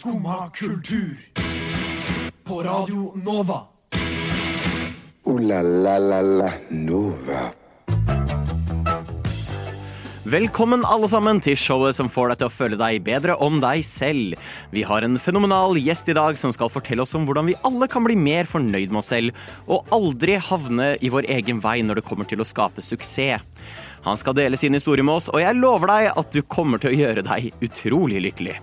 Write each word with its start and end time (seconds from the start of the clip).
Skumma 0.00 0.50
kultur. 0.54 1.16
På 2.44 2.62
Radio 2.62 3.12
Nova. 3.24 3.60
O-la-la-la-la 5.24 6.52
Nova. 6.70 7.42
Velkommen 10.24 10.86
alle 10.88 11.10
sammen 11.12 11.42
til 11.44 11.58
showet 11.60 11.98
som 11.98 12.08
får 12.08 12.32
deg 12.32 12.40
til 12.40 12.48
å 12.48 12.54
føle 12.54 12.78
deg 12.80 13.04
bedre 13.04 13.36
om 13.44 13.60
deg 13.60 13.84
selv. 13.84 14.40
Vi 14.72 14.86
har 14.88 15.04
en 15.04 15.20
fenomenal 15.20 15.76
gjest 15.76 16.08
i 16.08 16.16
dag 16.16 16.40
som 16.40 16.56
skal 16.56 16.72
fortelle 16.72 17.04
oss 17.04 17.12
om 17.18 17.28
hvordan 17.28 17.50
vi 17.52 17.58
alle 17.60 17.90
kan 17.92 18.08
bli 18.08 18.16
mer 18.16 18.48
fornøyd 18.48 18.88
med 18.88 19.02
oss 19.02 19.12
selv, 19.12 19.36
og 19.68 19.84
aldri 19.92 20.40
havne 20.40 20.94
i 21.04 21.12
vår 21.12 21.28
egen 21.36 21.60
vei 21.60 21.82
når 21.84 22.00
det 22.00 22.08
kommer 22.08 22.30
til 22.30 22.40
å 22.40 22.48
skape 22.48 22.80
suksess. 22.80 23.44
Han 24.08 24.16
skal 24.16 24.40
dele 24.40 24.56
sin 24.56 24.72
historie 24.72 25.04
med 25.04 25.20
oss, 25.20 25.28
og 25.28 25.44
jeg 25.44 25.60
lover 25.60 25.92
deg 25.92 26.12
at 26.16 26.32
du 26.32 26.40
kommer 26.40 26.80
til 26.80 26.94
å 26.94 27.00
gjøre 27.02 27.28
deg 27.28 27.52
utrolig 27.68 28.24
lykkelig. 28.30 28.56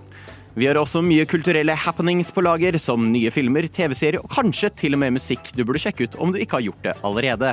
Vi 0.58 0.66
har 0.66 0.74
også 0.74 1.04
mye 1.06 1.22
kulturelle 1.28 1.74
happenings 1.78 2.32
på 2.34 2.42
lager, 2.42 2.74
som 2.82 3.04
nye 3.12 3.30
filmer, 3.30 3.68
TV-serier 3.70 4.18
og 4.18 4.32
kanskje 4.32 4.72
til 4.80 4.96
og 4.96 4.98
med 5.04 5.14
musikk 5.14 5.52
du 5.54 5.62
burde 5.62 5.78
sjekke 5.78 6.08
ut 6.08 6.16
om 6.18 6.32
du 6.34 6.40
ikke 6.42 6.58
har 6.58 6.64
gjort 6.66 6.88
det 6.88 6.94
allerede. 7.06 7.52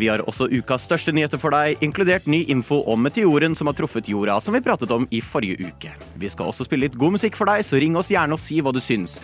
Vi 0.00 0.08
har 0.08 0.22
også 0.24 0.48
ukas 0.48 0.86
største 0.88 1.12
nyheter 1.12 1.38
for 1.38 1.52
deg, 1.52 1.82
inkludert 1.84 2.24
ny 2.26 2.40
info 2.50 2.80
om 2.90 3.04
meteoren 3.04 3.52
som 3.54 3.68
har 3.68 3.76
truffet 3.76 4.08
jorda, 4.08 4.38
som 4.40 4.56
vi 4.56 4.62
pratet 4.64 4.94
om 4.96 5.04
i 5.12 5.20
forrige 5.20 5.68
uke. 5.68 5.92
Vi 6.16 6.30
skal 6.32 6.48
også 6.48 6.64
spille 6.64 6.88
litt 6.88 6.96
god 6.98 7.18
musikk 7.18 7.36
for 7.36 7.50
deg, 7.50 7.60
så 7.60 7.76
ring 7.82 8.00
oss 8.00 8.08
gjerne 8.14 8.38
og 8.38 8.42
si 8.42 8.56
hva 8.64 8.72
du 8.72 8.80
syns. 8.80 9.18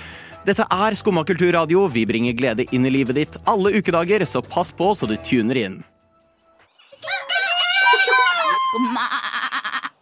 Dette 0.44 0.68
er 0.68 0.96
Skumma 0.96 1.24
kulturradio. 1.24 1.86
Vi 1.88 2.04
bringer 2.08 2.36
glede 2.36 2.68
inn 2.68 2.84
i 2.84 2.92
livet 2.92 3.16
ditt 3.16 3.40
alle 3.48 3.72
ukedager, 3.80 4.28
så 4.28 4.44
pass 4.44 4.76
på 4.76 4.92
så 4.92 5.08
du 5.08 5.16
tuner 5.24 5.64
inn. 5.64 5.80
Skumma 8.68 9.08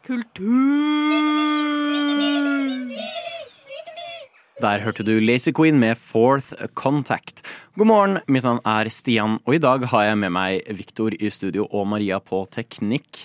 kultur. 0.08 1.87
Der 4.58 4.80
hørte 4.82 5.04
du 5.06 5.12
Lazy 5.22 5.52
Queen 5.54 5.76
med 5.78 5.94
Fourth 6.02 6.50
Contact. 6.74 7.44
God 7.78 7.86
morgen, 7.86 8.16
mitt 8.26 8.42
navn 8.42 8.58
er 8.66 8.88
Stian, 8.90 9.36
og 9.46 9.54
i 9.54 9.60
dag 9.62 9.84
har 9.92 10.08
jeg 10.08 10.18
med 10.18 10.32
meg 10.34 10.64
Viktor 10.74 11.14
i 11.14 11.28
studio 11.30 11.68
og 11.70 11.86
Maria 11.86 12.18
på 12.18 12.40
teknikk. 12.50 13.20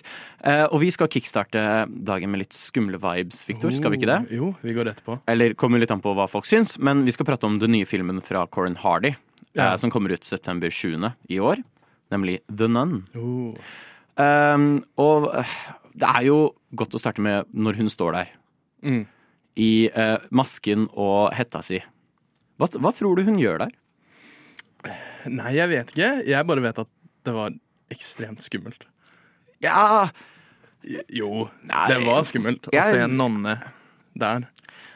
Eh, 0.46 0.68
og 0.68 0.78
vi 0.84 0.92
skal 0.94 1.10
kickstarte 1.10 1.64
dagen 2.06 2.30
med 2.30 2.44
litt 2.44 2.54
skumle 2.54 3.00
vibes, 3.02 3.42
Viktor. 3.50 3.74
Skal 3.74 3.96
vi 3.96 3.98
ikke 3.98 4.12
det? 4.12 4.20
Oh, 4.28 4.36
Jo, 4.38 4.52
vi 4.62 4.76
går 4.78 4.92
rett 4.92 5.02
på. 5.08 5.16
Eller 5.34 5.56
kommer 5.58 5.82
litt 5.82 5.94
an 5.96 6.04
på 6.06 6.14
hva 6.14 6.28
folk 6.30 6.46
syns, 6.46 6.76
men 6.78 7.02
vi 7.08 7.16
skal 7.16 7.26
prate 7.32 7.50
om 7.50 7.58
den 7.62 7.74
nye 7.74 7.90
filmen 7.90 8.22
fra 8.22 8.46
Corin 8.46 8.78
Hardy, 8.84 9.16
Ja. 9.58 9.72
eh, 9.72 9.76
som 9.78 9.90
kommer 9.90 10.14
ut 10.14 10.24
september 10.24 10.70
7. 10.70 11.14
i 11.30 11.40
år, 11.42 11.64
nemlig 12.12 12.42
The 12.56 12.68
Nun. 12.68 13.08
Oh. 13.18 13.56
Um, 14.22 14.84
og 15.02 15.32
eh, 15.34 15.58
det 15.98 16.06
er 16.14 16.24
jo 16.30 16.54
godt 16.76 16.94
å 16.94 17.02
starte 17.02 17.22
med 17.26 17.46
når 17.52 17.78
hun 17.82 17.90
står 17.90 18.14
der. 18.14 18.30
Mm. 18.84 19.08
I 19.60 19.90
eh, 19.94 20.18
masken 20.34 20.88
og 20.98 21.34
hetta 21.38 21.62
si. 21.66 21.80
Hva, 22.58 22.68
hva 22.82 22.92
tror 22.96 23.16
du 23.20 23.24
hun 23.28 23.38
gjør 23.42 23.60
der? 23.66 23.74
Nei, 25.32 25.54
jeg 25.56 25.70
vet 25.72 25.92
ikke. 25.94 26.10
Jeg 26.28 26.48
bare 26.50 26.64
vet 26.66 26.80
at 26.84 26.90
det 27.24 27.34
var 27.36 27.54
ekstremt 27.94 28.42
skummelt. 28.44 28.84
Ja 29.64 30.10
Jo, 31.14 31.46
Nei, 31.64 31.86
det 31.88 32.02
var 32.04 32.26
skummelt 32.28 32.68
å 32.68 32.74
jeg- 32.76 32.92
se 32.98 33.04
en 33.06 33.16
nonne 33.16 33.54
der. 34.20 34.50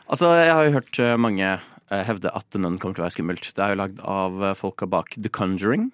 Altså, 0.10 0.34
jeg 0.36 0.52
har 0.52 0.66
jo 0.68 0.74
hørt 0.76 1.00
eh, 1.00 1.16
mange 1.18 1.48
eh, 1.92 2.04
hevde 2.04 2.32
at 2.36 2.50
The 2.52 2.60
Nun 2.60 2.78
kommer 2.78 2.96
til 2.98 3.04
å 3.04 3.08
være 3.08 3.16
skummelt. 3.16 3.48
Det 3.56 3.64
er 3.64 3.72
jo 3.76 3.80
lagd 3.80 4.02
av 4.04 4.44
eh, 4.44 4.54
folka 4.60 4.88
bak 4.90 5.16
The 5.16 5.30
Conjuring. 5.30 5.92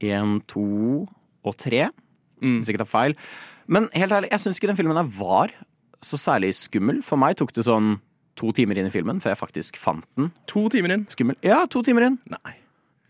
Én, 0.00 0.38
to 0.46 1.08
og 1.44 1.56
tre, 1.58 1.88
Mm. 2.38 2.60
hvis 2.60 2.68
jeg 2.68 2.76
ikke 2.76 2.84
tar 2.84 2.92
feil. 2.92 3.14
Men 3.66 3.88
helt 3.98 4.12
ærlig, 4.14 4.28
jeg 4.30 4.38
syns 4.44 4.58
ikke 4.60 4.68
den 4.70 4.76
filmen 4.78 4.94
her 4.96 5.08
var 5.18 5.50
så 6.04 6.18
særlig 6.20 6.52
skummel. 6.54 7.02
For 7.04 7.16
meg 7.20 7.36
tok 7.40 7.52
det 7.56 7.64
sånn 7.66 7.96
to 8.38 8.52
timer 8.54 8.78
inn 8.78 8.86
i 8.86 8.94
filmen 8.94 9.18
før 9.20 9.32
jeg 9.34 9.40
faktisk 9.40 9.76
fant 9.80 10.04
den 10.16 10.30
To 10.46 10.68
timer 10.70 10.94
inn. 10.94 11.06
skummel. 11.10 11.36
Ja, 11.42 11.64
to 11.66 11.82
timer 11.82 12.06
inn. 12.06 12.18
Nei, 12.30 12.54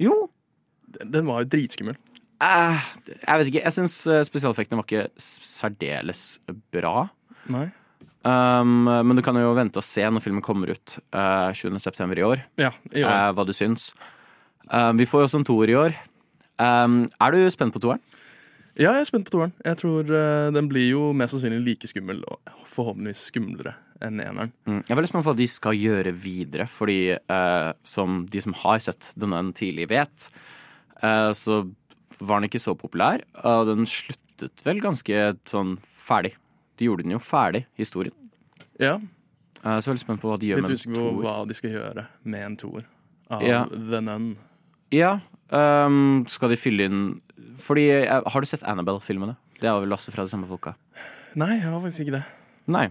Jo. 0.01 0.31
den 0.99 1.11
den 1.13 1.27
var 1.27 1.43
jo 1.45 1.51
dritskummel. 1.53 1.97
Eh, 2.41 2.81
jeg 3.27 3.39
vet 3.41 3.51
ikke. 3.51 3.65
Jeg 3.65 3.75
syns 3.77 3.99
spesialeffektene 4.29 4.79
var 4.79 4.87
ikke 4.87 5.09
særdeles 5.19 6.39
bra. 6.73 7.09
Nei. 7.51 7.67
Um, 8.29 8.85
men 8.85 9.15
du 9.17 9.23
kan 9.23 9.37
jo 9.39 9.53
vente 9.57 9.79
og 9.81 9.85
se 9.87 10.03
når 10.03 10.21
filmen 10.25 10.43
kommer 10.45 10.73
ut 10.75 10.97
uh, 11.15 11.49
7.9. 11.55 12.19
i 12.19 12.25
år, 12.27 12.43
Ja, 12.59 12.73
i 12.93 13.05
år. 13.07 13.09
Uh, 13.09 13.33
hva 13.37 13.45
du 13.47 13.53
syns. 13.57 13.93
Uh, 14.69 14.91
vi 14.99 15.07
får 15.09 15.23
jo 15.23 15.29
også 15.29 15.39
en 15.41 15.47
toer 15.49 15.71
i 15.73 15.77
år. 15.79 15.95
Um, 16.59 17.05
er 17.23 17.33
du 17.37 17.39
spent 17.55 17.73
på 17.73 17.81
toeren? 17.81 18.03
Ja, 18.79 18.93
jeg 18.95 19.03
er 19.03 19.09
spent 19.09 19.27
på 19.27 19.35
toeren. 19.35 19.53
Jeg 19.67 19.79
tror 19.81 20.07
eh, 20.15 20.49
den 20.55 20.69
blir 20.71 20.87
jo 20.87 21.09
mest 21.17 21.35
sannsynlig 21.35 21.65
like 21.67 21.91
skummel, 21.91 22.21
og 22.31 22.39
forhåpentligvis 22.71 23.25
skumlere 23.33 23.75
enn 24.07 24.21
eneren. 24.23 24.53
Mm. 24.69 24.81
Jeg 24.85 24.93
er 24.95 25.01
veldig 25.01 25.11
spent 25.11 25.25
på 25.27 25.33
hva 25.33 25.39
de 25.41 25.49
skal 25.51 25.75
gjøre 25.75 26.13
videre, 26.15 26.69
fordi 26.71 26.99
eh, 27.19 27.73
som 27.83 28.21
de 28.31 28.43
som 28.45 28.55
har 28.63 28.79
sett 28.85 29.11
denne 29.19 29.43
tidlig 29.59 29.89
vet, 29.91 30.29
eh, 31.03 31.33
så 31.35 31.65
var 32.23 32.39
den 32.39 32.49
ikke 32.49 32.63
så 32.63 32.77
populær, 32.79 33.23
og 33.43 33.67
den 33.73 33.87
sluttet 33.91 34.63
vel 34.67 34.81
ganske 34.83 35.25
sånn 35.51 35.77
ferdig. 35.99 36.37
De 36.79 36.87
gjorde 36.87 37.03
den 37.07 37.17
jo 37.17 37.23
ferdig, 37.23 37.65
historien. 37.79 38.15
Ja, 38.79 39.01
Eh, 39.59 39.81
så 39.83 39.89
jeg 39.89 39.91
er 39.91 39.95
veldig 39.97 40.05
spent 40.05 40.21
på 40.23 40.29
hva 40.31 40.37
de 40.39 40.47
gjør 40.53 40.61
Litt 40.61 40.69
med 40.69 40.77
usikker 40.79 40.95
på 40.95 41.01
en 41.03 41.09
toer. 41.17 41.25
hva 41.25 41.47
de 41.51 41.55
skal 41.59 41.73
gjøre 41.75 42.03
med 42.31 42.43
en 42.47 42.57
toer 42.61 42.85
av 43.35 43.43
Ja. 43.43 43.65
The 43.67 44.01
Nun. 44.07 44.29
Ja, 44.95 45.09
ehm, 45.53 46.27
skal 46.29 46.49
de 46.53 46.57
fylle 46.61 46.85
inn 46.89 47.21
Fordi, 47.59 47.89
eh, 48.05 48.23
Har 48.27 48.41
du 48.41 48.47
sett 48.47 48.63
Annabelle-filmene? 48.63 49.37
Det 49.61 49.67
er 49.69 49.81
vel 49.81 49.91
også 49.91 50.13
fra 50.15 50.23
de 50.25 50.31
samme 50.31 50.47
folka. 50.47 50.75
Nei, 51.35 51.57
jeg 51.59 51.65
har 51.67 51.81
faktisk 51.83 52.05
ikke 52.07 52.13
det. 52.21 52.25
Nei. 52.69 52.89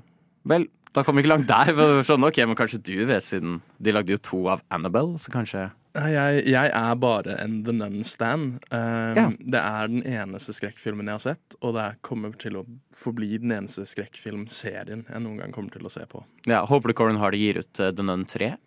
Vel, 0.48 0.66
da 0.94 1.04
kom 1.04 1.16
vi 1.16 1.24
ikke 1.24 1.32
langt 1.38 1.48
der. 1.48 1.72
for 1.76 2.04
Sånn, 2.04 2.24
ok, 2.28 2.38
Men 2.46 2.56
kanskje 2.60 2.82
du 2.84 3.06
vet, 3.06 3.24
siden 3.24 3.62
de 3.82 3.92
lagde 3.96 4.10
jo 4.12 4.18
to 4.18 4.48
av 4.50 4.62
Annabelle, 4.72 5.16
så 5.18 5.32
kanskje 5.32 5.70
Nei, 5.98 6.12
jeg, 6.14 6.44
jeg 6.52 6.70
er 6.78 6.96
bare 7.02 7.40
en 7.42 7.64
The 7.64 7.72
Nun-stan. 7.74 8.60
Um, 8.70 9.16
Ja. 9.18 9.30
Det 9.40 9.62
er 9.64 9.88
den 9.88 10.04
eneste 10.04 10.54
skrekkfilmen 10.54 11.08
jeg 11.10 11.16
har 11.16 11.24
sett, 11.24 11.56
og 11.62 11.74
det 11.74 11.82
er- 11.88 11.96
kommer 12.04 12.38
til 12.38 12.54
å 12.60 12.66
forbli 12.94 13.40
den 13.42 13.50
eneste 13.56 13.82
skrekkfilmserien 13.88 15.06
jeg 15.10 15.22
noen 15.24 15.38
gang 15.40 15.52
kommer 15.56 15.72
til 15.72 15.82
å 15.88 15.90
se 15.92 16.06
på. 16.06 16.24
Ja, 16.46 16.66
Håper 16.68 16.88
du 16.90 16.94
Corin 16.94 17.18
Hardy 17.18 17.38
gir 17.40 17.58
ut 17.64 17.80
uh, 17.80 17.90
The 17.92 18.04
Nun 18.04 18.26
3? 18.26 18.58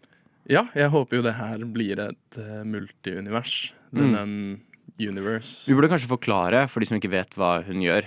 Ja, 0.48 0.64
jeg 0.74 0.88
håper 0.90 1.16
jo 1.18 1.22
det 1.22 1.34
her 1.36 1.58
blir 1.68 1.98
et 2.08 2.38
uh, 2.38 2.62
multiunivers. 2.64 3.72
Denne 3.92 4.24
Mm. 4.26 4.60
Universe. 5.00 5.64
Vi 5.66 5.74
burde 5.74 5.88
kanskje 5.88 6.10
forklare, 6.10 6.68
for 6.68 6.80
de 6.80 6.86
som 6.86 6.98
ikke 6.98 7.10
vet 7.10 7.30
hva 7.38 7.62
hun 7.64 7.80
gjør, 7.80 8.04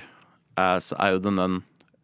eh, 0.57 0.77
så 0.77 0.93
er 1.01 1.15
jo 1.15 1.19
den, 1.25 1.35
den, 1.39 1.55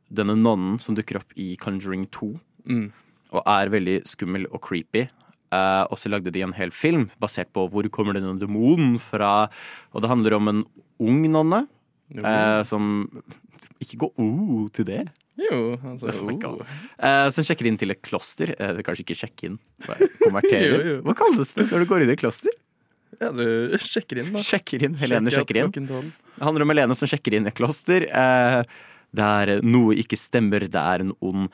denne 0.10 0.34
nonnen 0.36 0.80
som 0.82 0.96
dukker 0.98 1.20
opp 1.20 1.32
i 1.38 1.56
Conjuring 1.62 2.08
2, 2.10 2.32
Mm. 2.66 2.92
og 3.32 3.44
er 3.46 3.70
veldig 3.70 4.04
skummel 4.10 4.48
og 4.52 4.62
creepy. 4.66 5.04
Eh, 5.52 5.84
og 5.92 5.94
så 5.98 6.10
lagde 6.10 6.32
de 6.34 6.42
en 6.42 6.54
hel 6.54 6.72
film 6.72 7.10
basert 7.22 7.52
på 7.54 7.68
hvor 7.70 7.86
kommer 7.90 8.14
denne 8.18 8.40
demonen 8.42 8.98
fra. 9.00 9.50
Og 9.94 10.02
det 10.02 10.10
handler 10.10 10.34
om 10.38 10.48
en 10.48 10.64
ung 11.00 11.22
nonne 11.32 11.68
eh, 12.16 12.64
som 12.64 13.08
Ikke 13.80 13.98
gå 13.98 14.12
o 14.18 14.68
til 14.74 14.86
det. 14.86 15.08
Jo, 15.46 15.60
altså 15.92 16.10
Oh 16.14 16.56
uh. 16.60 16.74
Eh, 17.10 17.28
som 17.36 17.46
sjekker 17.48 17.70
inn 17.70 17.78
til 17.80 17.94
et 17.94 18.02
kloster. 18.06 18.54
Uh, 18.60 18.82
kanskje 18.86 19.06
ikke 19.06 19.20
sjekke 19.22 19.50
inn, 19.50 19.60
bare 19.86 20.10
konvertere. 20.18 20.66
Jo, 20.70 20.82
jo. 20.90 20.98
Hva 21.06 21.16
kalles 21.22 21.54
det 21.56 21.70
når 21.70 21.86
du 21.86 21.92
går 21.92 22.06
inn 22.06 22.12
i 22.12 22.16
et 22.18 22.24
kloster? 22.24 22.56
Ja, 23.20 23.32
du 23.36 23.78
sjekker 23.82 24.22
inn, 24.22 24.34
da. 24.36 24.44
Sjekker 24.46 24.86
inn. 24.86 24.98
Helene 25.00 25.34
Sjekker 25.34 25.64
sjekker 25.64 25.82
inn. 25.82 26.12
Det 26.38 26.46
handler 26.46 26.64
om 26.64 26.74
Helene 26.74 26.96
som 26.96 27.10
sjekker 27.10 27.36
inn 27.36 27.48
i 27.48 27.52
et 27.52 27.58
kloster. 27.58 28.06
Uh, 28.12 28.62
der 29.16 29.58
noe 29.66 29.98
ikke 30.00 30.20
stemmer. 30.20 30.68
Det 30.70 30.84
er 30.84 31.06
en 31.06 31.16
ond 31.26 31.50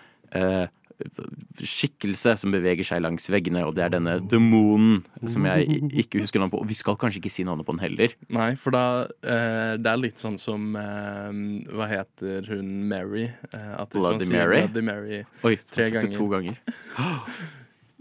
skikkelse 1.65 2.35
som 2.39 2.51
beveger 2.53 2.85
seg 2.87 3.01
langs 3.03 3.25
veggene, 3.31 3.61
og 3.67 3.73
det 3.77 3.83
er 3.85 3.91
denne 3.97 4.13
demonen 4.31 4.95
som 5.29 5.45
jeg 5.47 5.59
ikke 6.03 6.21
husker 6.23 6.39
navnet 6.41 6.53
på. 6.55 6.61
Og 6.63 6.69
vi 6.69 6.77
skal 6.77 6.95
kanskje 6.99 7.19
ikke 7.21 7.33
si 7.33 7.43
navnet 7.47 7.65
på 7.67 7.73
den 7.75 7.83
heller. 7.83 8.09
Nei, 8.33 8.51
for 8.59 8.71
da 8.75 8.83
eh, 9.23 9.73
Det 9.81 9.89
er 9.91 9.99
litt 10.01 10.19
sånn 10.21 10.37
som 10.41 10.75
eh, 10.79 11.31
Hva 11.75 11.85
heter 11.91 12.39
hun 12.51 12.67
Mary? 12.89 13.25
Eh, 13.51 13.73
at 13.75 13.89
Bloody 13.95 14.27
Mary? 14.31 14.59
Bloody 14.65 14.83
Mary 14.85 15.19
Oi, 15.43 15.55
Tre 15.71 15.83
ganger. 15.93 16.15
to 16.15 16.25
ganger. 16.31 16.55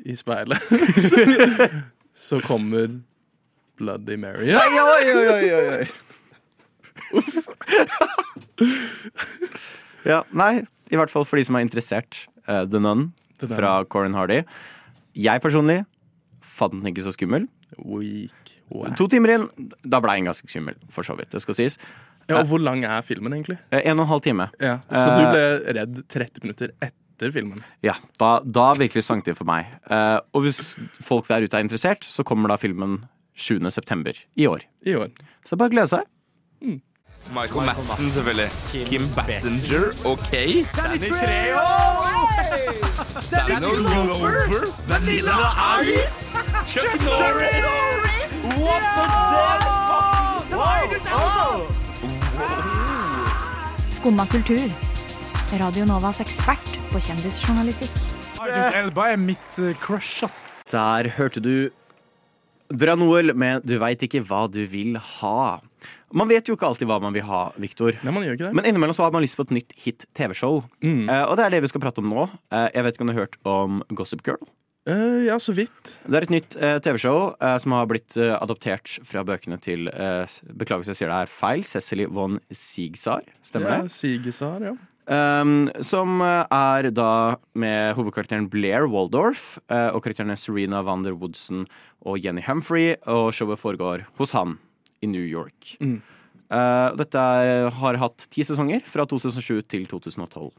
i 0.04 0.14
speilet, 0.18 0.60
så 2.26 2.36
kommer 2.44 2.88
Bloody 3.78 4.16
Mary. 4.20 4.46
Ja. 4.50 4.60
Oi, 4.60 4.74
oi, 5.14 5.26
oi, 5.32 5.46
oi, 5.54 5.66
oi. 5.78 5.86
ja, 10.12 10.20
nei, 10.36 10.52
i 10.92 10.96
hvert 11.00 11.12
fall 11.12 11.24
for 11.26 11.36
de 11.40 11.44
som 11.48 11.56
er 11.58 11.64
interessert. 11.64 12.12
Uh, 12.48 12.64
The 12.68 12.80
Nun 12.80 13.12
The 13.40 13.48
Nun. 13.48 13.56
fra 13.56 13.84
Corin 13.84 14.14
Hardy. 14.14 14.42
Jeg 15.14 15.40
personlig 15.44 15.84
fant 16.44 16.72
den 16.76 16.86
ikke 16.92 17.02
så 17.06 17.12
skummel. 17.14 17.48
Weak. 17.78 18.32
Wow. 18.70 18.88
To 18.96 19.06
timer 19.10 19.34
inn, 19.34 19.46
da 19.84 19.98
ble 20.00 20.14
den 20.16 20.28
ganske 20.28 20.48
skummel, 20.48 20.76
for 20.90 21.02
så 21.06 21.16
vidt. 21.18 21.30
Det 21.34 21.40
skal 21.42 21.54
sies. 21.58 21.78
Ja, 22.28 22.38
og 22.40 22.46
hvor 22.48 22.60
lang 22.62 22.84
er 22.88 23.02
filmen, 23.04 23.32
egentlig? 23.36 23.58
Eh, 23.70 23.82
En 23.84 23.98
og 23.98 24.06
en 24.06 24.08
halv 24.08 24.22
time. 24.24 24.46
Ja, 24.60 24.78
Så 24.88 25.04
Eh, 25.10 25.18
du 25.18 25.24
ble 25.34 25.74
redd 25.76 25.98
30 26.08 26.42
minutter 26.42 26.70
etter 26.80 27.30
filmen? 27.34 27.60
Ja, 27.82 27.92
da, 28.18 28.38
da 28.40 28.72
virkelig 28.74 29.04
sank 29.04 29.24
det 29.24 29.36
for 29.36 29.44
meg. 29.44 29.66
Eh, 29.90 30.20
og 30.32 30.42
hvis 30.46 30.78
folk 31.02 31.26
der 31.28 31.44
ute 31.44 31.56
er 31.56 31.60
interessert, 31.66 32.04
så 32.04 32.24
kommer 32.24 32.48
da 32.48 32.56
filmen 32.56 33.04
7. 33.36 33.60
september 33.70 34.12
i 34.36 34.46
år. 34.46 34.64
I 34.86 34.94
år. 34.94 35.10
Så 35.44 35.56
bare 35.58 35.70
glede 35.70 35.88
seg. 35.92 36.08
Michael 37.34 37.66
Madsen, 37.66 38.08
selvfølgelig. 38.08 38.50
Kim 38.88 39.08
Bassinger 39.16 39.92
og 40.06 40.18
Kay. 40.30 40.64
Danny 40.76 41.08
Treho! 41.08 42.03
Skumma 53.94 54.26
kultur. 54.28 54.68
Radio 55.58 55.84
Novas 55.88 56.20
ekspert 56.20 56.76
på 56.92 57.00
kjendisjournalistikk. 57.00 57.94
Idris 58.44 58.76
Elba 58.76 59.06
er 59.14 59.20
mitt 59.20 59.58
eh, 59.62 59.72
crush, 59.80 60.24
ass. 60.26 60.42
Der 60.68 61.08
hørte 61.16 61.40
du 61.40 61.70
Dranoel 62.72 63.34
med 63.36 63.62
'Du 63.64 63.78
veit 63.78 64.02
ikke 64.02 64.20
hva 64.24 64.46
du 64.50 64.64
vil 64.66 64.98
ha'. 64.98 65.60
Man 66.14 66.28
vet 66.30 66.46
jo 66.46 66.54
ikke 66.54 66.68
alltid 66.68 66.86
hva 66.86 67.00
man 67.02 67.14
vil 67.16 67.24
ha, 67.26 67.44
Viktor. 67.58 67.96
Nei, 68.06 68.12
man 68.14 68.22
gjør 68.26 68.36
ikke 68.36 68.46
det. 68.48 68.54
Men 68.54 68.68
innimellom 68.68 68.94
så 68.94 69.02
har 69.06 69.14
man 69.14 69.24
lyst 69.24 69.34
på 69.38 69.46
et 69.48 69.54
nytt 69.56 69.72
hit 69.82 70.04
TV-show. 70.14 70.60
Mm. 70.84 71.08
Uh, 71.10 71.24
og 71.26 71.34
det 71.38 71.46
er 71.46 71.56
det 71.56 71.64
vi 71.64 71.70
skal 71.72 71.82
prate 71.82 72.02
om 72.04 72.10
nå. 72.12 72.28
Uh, 72.54 72.68
jeg 72.70 72.86
vet 72.86 72.94
ikke 72.94 73.06
om 73.06 73.10
du 73.10 73.14
har 73.16 73.24
hørt 73.24 73.38
om 73.50 73.80
Gossip 73.98 74.22
Girl? 74.26 74.42
Uh, 74.86 75.24
ja, 75.26 75.38
så 75.40 75.54
vidt. 75.56 75.94
Det 76.04 76.18
er 76.20 76.26
et 76.26 76.32
nytt 76.34 76.54
TV-show 76.84 77.32
som 77.62 77.74
har 77.74 77.86
blitt 77.90 78.18
adoptert 78.20 78.98
fra 79.08 79.22
bøkene 79.26 79.56
til 79.64 79.88
Beklager 79.88 80.84
hvis 80.84 80.92
jeg 80.92 81.00
sier 81.02 81.10
det 81.10 81.22
er 81.24 81.32
feil. 81.32 81.64
Cecily 81.66 82.06
von 82.12 82.36
Sigsar. 82.52 83.24
Stemmer 83.42 83.78
Ja, 83.78 83.86
det? 83.86 83.94
Sigisar, 83.96 84.60
ja. 84.70 84.74
Um, 85.04 85.66
som 85.84 86.22
er 86.24 86.86
da 86.96 87.36
med 87.60 87.96
hovedkarakteren 87.98 88.46
Blair 88.52 88.86
Waldorf 88.88 89.56
og 89.68 89.98
karakterene 90.04 90.36
Serena 90.40 90.80
Wander 90.84 91.16
Woodson 91.16 91.66
og 92.04 92.20
Jenny 92.24 92.44
Humphrey. 92.46 92.94
Og 93.08 93.32
showet 93.36 93.60
foregår 93.60 94.06
hos 94.20 94.36
han 94.36 94.58
i 95.04 95.08
New 95.10 95.24
York. 95.24 95.76
Mm. 95.84 95.98
Uh, 96.48 96.90
dette 96.98 97.20
er, 97.20 97.70
har 97.78 98.00
hatt 98.02 98.26
ti 98.32 98.44
sesonger, 98.46 98.84
fra 98.88 99.06
2007 99.10 99.64
til 99.70 99.88
2012. 99.90 100.50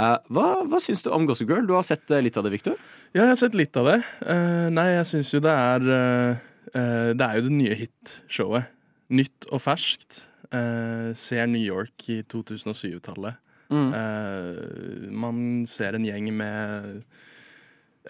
Uh, 0.00 0.16
hva, 0.32 0.46
hva 0.68 0.80
syns 0.80 1.04
du 1.04 1.10
om 1.12 1.26
Gossip 1.28 1.50
Girl? 1.52 1.66
Du 1.68 1.74
har 1.76 1.84
sett 1.86 2.08
eh, 2.10 2.22
litt 2.24 2.38
av 2.40 2.46
det, 2.46 2.54
Victor? 2.54 2.78
Ja, 3.12 3.26
jeg 3.26 3.34
har 3.34 3.40
sett 3.42 3.58
litt 3.58 3.76
av 3.76 3.90
det. 3.90 3.98
Uh, 4.24 4.68
nei, 4.72 4.88
jeg 4.96 5.08
syns 5.10 5.32
jo 5.34 5.42
det 5.44 5.52
er 5.52 5.88
eh, 5.96 6.46
eh, 6.72 7.10
Det 7.16 7.26
er 7.26 7.38
jo 7.38 7.46
det 7.48 7.56
nye 7.58 7.78
hitshowet. 7.82 8.70
Nytt 9.12 9.48
og 9.52 9.60
ferskt. 9.60 10.22
Eh, 10.52 11.12
ser 11.16 11.48
New 11.48 11.62
York 11.62 12.08
i 12.12 12.22
2007-tallet. 12.28 13.40
Mm. 13.72 13.92
Eh, 13.96 15.10
man 15.16 15.36
ser 15.68 15.96
en 15.96 16.04
gjeng 16.04 16.28
med 16.36 17.04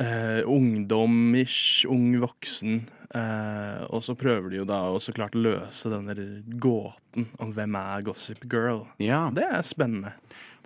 eh, 0.00 0.40
ungdom-ish, 0.48 1.84
ung 1.90 2.14
voksen. 2.22 2.82
Eh, 3.12 3.82
og 3.92 4.00
så 4.04 4.14
prøver 4.16 4.52
de 4.52 4.62
jo 4.62 4.68
da 4.68 4.80
å 4.88 5.00
så 5.02 5.12
klart 5.16 5.36
løse 5.36 5.90
denne 5.92 6.16
gåten 6.62 7.28
om 7.42 7.52
hvem 7.52 7.76
er 7.80 8.06
Gossip 8.06 8.46
Girl. 8.48 8.86
Ja. 9.02 9.26
Det 9.34 9.44
er 9.48 9.66
spennende. 9.66 10.14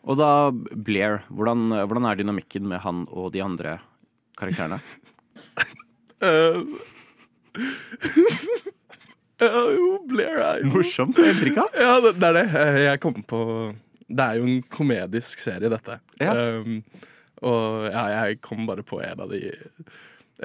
Og 0.06 0.20
da 0.20 0.52
Blair, 0.54 1.24
hvordan, 1.34 1.72
hvordan 1.88 2.06
er 2.06 2.20
dynamikken 2.20 2.68
med 2.70 2.84
han 2.84 3.06
og 3.10 3.32
de 3.34 3.42
andre 3.42 3.78
karakterene? 4.38 4.78
uh, 6.22 6.62
ja, 9.40 9.62
jo, 9.72 9.88
Blair 10.08 10.38
er 10.40 10.62
jo 10.62 10.70
Morsomt, 10.72 11.18
helt 11.20 11.40
trikka. 11.42 11.66
Ja, 11.76 11.98
det, 12.04 12.14
det 12.20 12.30
er 12.30 12.38
det. 12.38 12.46
Eh, 12.60 12.78
Jeg 12.86 13.02
kom 13.02 13.18
på 13.26 13.40
Det 14.06 14.22
er 14.22 14.38
jo 14.40 14.46
en 14.48 14.62
komedisk 14.72 15.42
serie, 15.42 15.70
dette. 15.72 15.98
Ja. 16.22 16.32
Um, 16.62 16.80
og 17.42 17.86
ja, 17.90 18.04
jeg 18.22 18.40
kom 18.44 18.66
bare 18.68 18.84
på 18.86 19.00
en 19.04 19.20
av 19.26 19.28
de 19.32 19.42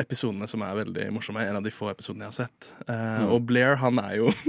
episodene 0.02 0.48
som 0.48 0.62
er 0.66 0.76
veldig 0.82 1.06
morsomme. 1.16 1.44
En 1.48 1.60
av 1.60 1.64
de 1.66 1.72
få 1.74 1.90
episodene 1.92 2.28
jeg 2.28 2.32
har 2.32 2.40
sett. 2.48 2.72
Eh, 2.88 3.24
Og 3.32 3.46
Blair, 3.48 3.76
han 3.82 4.00
er 4.04 4.18
jo 4.22 4.32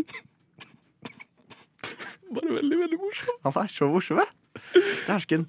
Bare 2.32 2.48
veldig, 2.54 2.78
veldig 2.80 2.98
morsom. 3.00 3.36
Han 3.44 3.56
er 3.62 3.68
så 3.68 3.88
morsom. 3.92 4.20
Dæsken. 5.06 5.46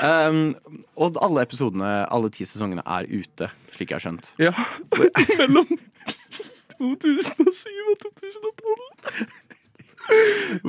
Um, 0.00 0.54
og 0.96 1.16
alle 1.22 1.42
episodene, 1.42 1.90
alle 2.14 2.30
ti 2.34 2.44
sesongene, 2.46 2.82
er 2.86 3.06
ute, 3.10 3.48
slik 3.74 3.90
jeg 3.90 3.96
har 3.98 4.04
skjønt. 4.04 4.32
Ja. 4.42 4.52
Mellom 5.40 5.66
2007 6.78 7.70
og 7.92 7.96
2012 8.06 9.30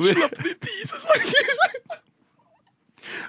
slapp 0.12 0.34
de 0.44 0.52
ti 0.62 0.74
sesonger. 0.86 1.54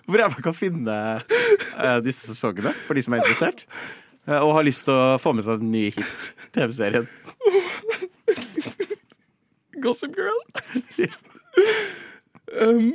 Hvor 0.07 0.21
er 0.21 0.31
man 0.33 0.43
kan 0.45 0.55
finne 0.57 0.97
uh, 1.19 1.99
disse 2.05 2.27
sesongene, 2.29 2.73
for 2.87 2.97
de 2.97 3.03
som 3.05 3.15
er 3.15 3.23
interessert. 3.23 3.65
Uh, 4.27 4.39
og 4.39 4.55
har 4.57 4.67
lyst 4.67 4.85
til 4.87 4.95
å 4.95 5.17
få 5.21 5.33
med 5.35 5.45
seg 5.47 5.63
den 5.63 5.73
nye 5.73 5.91
hit-TV-serien. 5.95 7.07
Gossip 9.83 10.15
Girl. 10.15 10.39
um, 12.61 12.93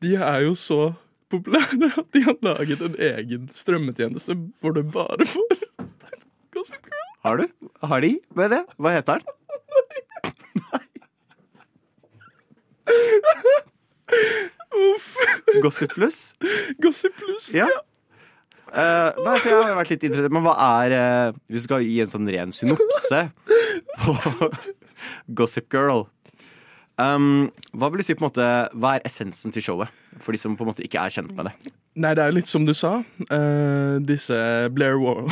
de 0.00 0.16
er 0.16 0.44
jo 0.44 0.54
så 0.58 0.92
populære 1.30 1.92
at 1.94 2.08
de 2.12 2.24
har 2.26 2.36
laget 2.44 2.80
en 2.84 2.96
egen 3.10 3.48
strømmetjeneste 3.54 4.36
hvor 4.60 4.72
du 4.76 4.82
bare 4.82 5.26
får 5.28 5.56
Gossip 6.54 6.82
Girl. 6.84 7.10
Har 7.24 7.36
du? 7.36 7.46
Har 7.82 8.00
de 8.00 8.18
med 8.36 8.50
det? 8.52 8.62
Hva 8.76 8.90
heter 8.96 9.20
den? 9.20 9.26
Uff. 14.70 15.16
Gossip 15.62 15.94
Pluss? 15.94 16.34
Gossip 16.82 17.16
Pluss. 17.18 17.50
Ja. 17.54 17.68
Uh, 18.70 19.10
nei, 19.24 19.34
for 19.40 19.48
jeg 19.50 19.58
har 19.58 19.74
vært 19.74 19.90
litt 19.90 20.04
interessert 20.06 20.30
Men 20.30 20.44
hva 20.44 20.52
er 20.62 20.92
uh, 20.94 21.38
Hvis 21.50 21.56
vi 21.56 21.62
skal 21.64 21.82
gi 21.82 21.96
en 22.04 22.12
sånn 22.12 22.28
ren 22.30 22.52
synopse 22.54 23.18
på 23.98 24.14
Gossip 25.40 25.66
Girl 25.74 26.04
um, 26.94 27.48
Hva 27.74 27.90
vil 27.90 27.98
du 27.98 28.06
si 28.06 28.14
på 28.14 28.22
en 28.22 28.28
måte 28.28 28.46
Hva 28.78 28.92
er 28.94 29.08
essensen 29.10 29.50
til 29.56 29.66
showet? 29.66 29.90
For 30.22 30.30
de 30.30 30.38
som 30.38 30.54
på 30.54 30.62
en 30.62 30.70
måte 30.70 30.86
ikke 30.86 31.02
er 31.02 31.10
kjent 31.10 31.34
med 31.34 31.50
det. 31.50 31.74
Nei, 31.98 32.14
det 32.14 32.22
er 32.22 32.36
litt 32.36 32.50
som 32.50 32.62
du 32.66 32.70
sa. 32.76 33.00
Uh, 33.26 33.98
disse 34.06 34.38
Blair 34.74 35.02
Wall... 35.02 35.26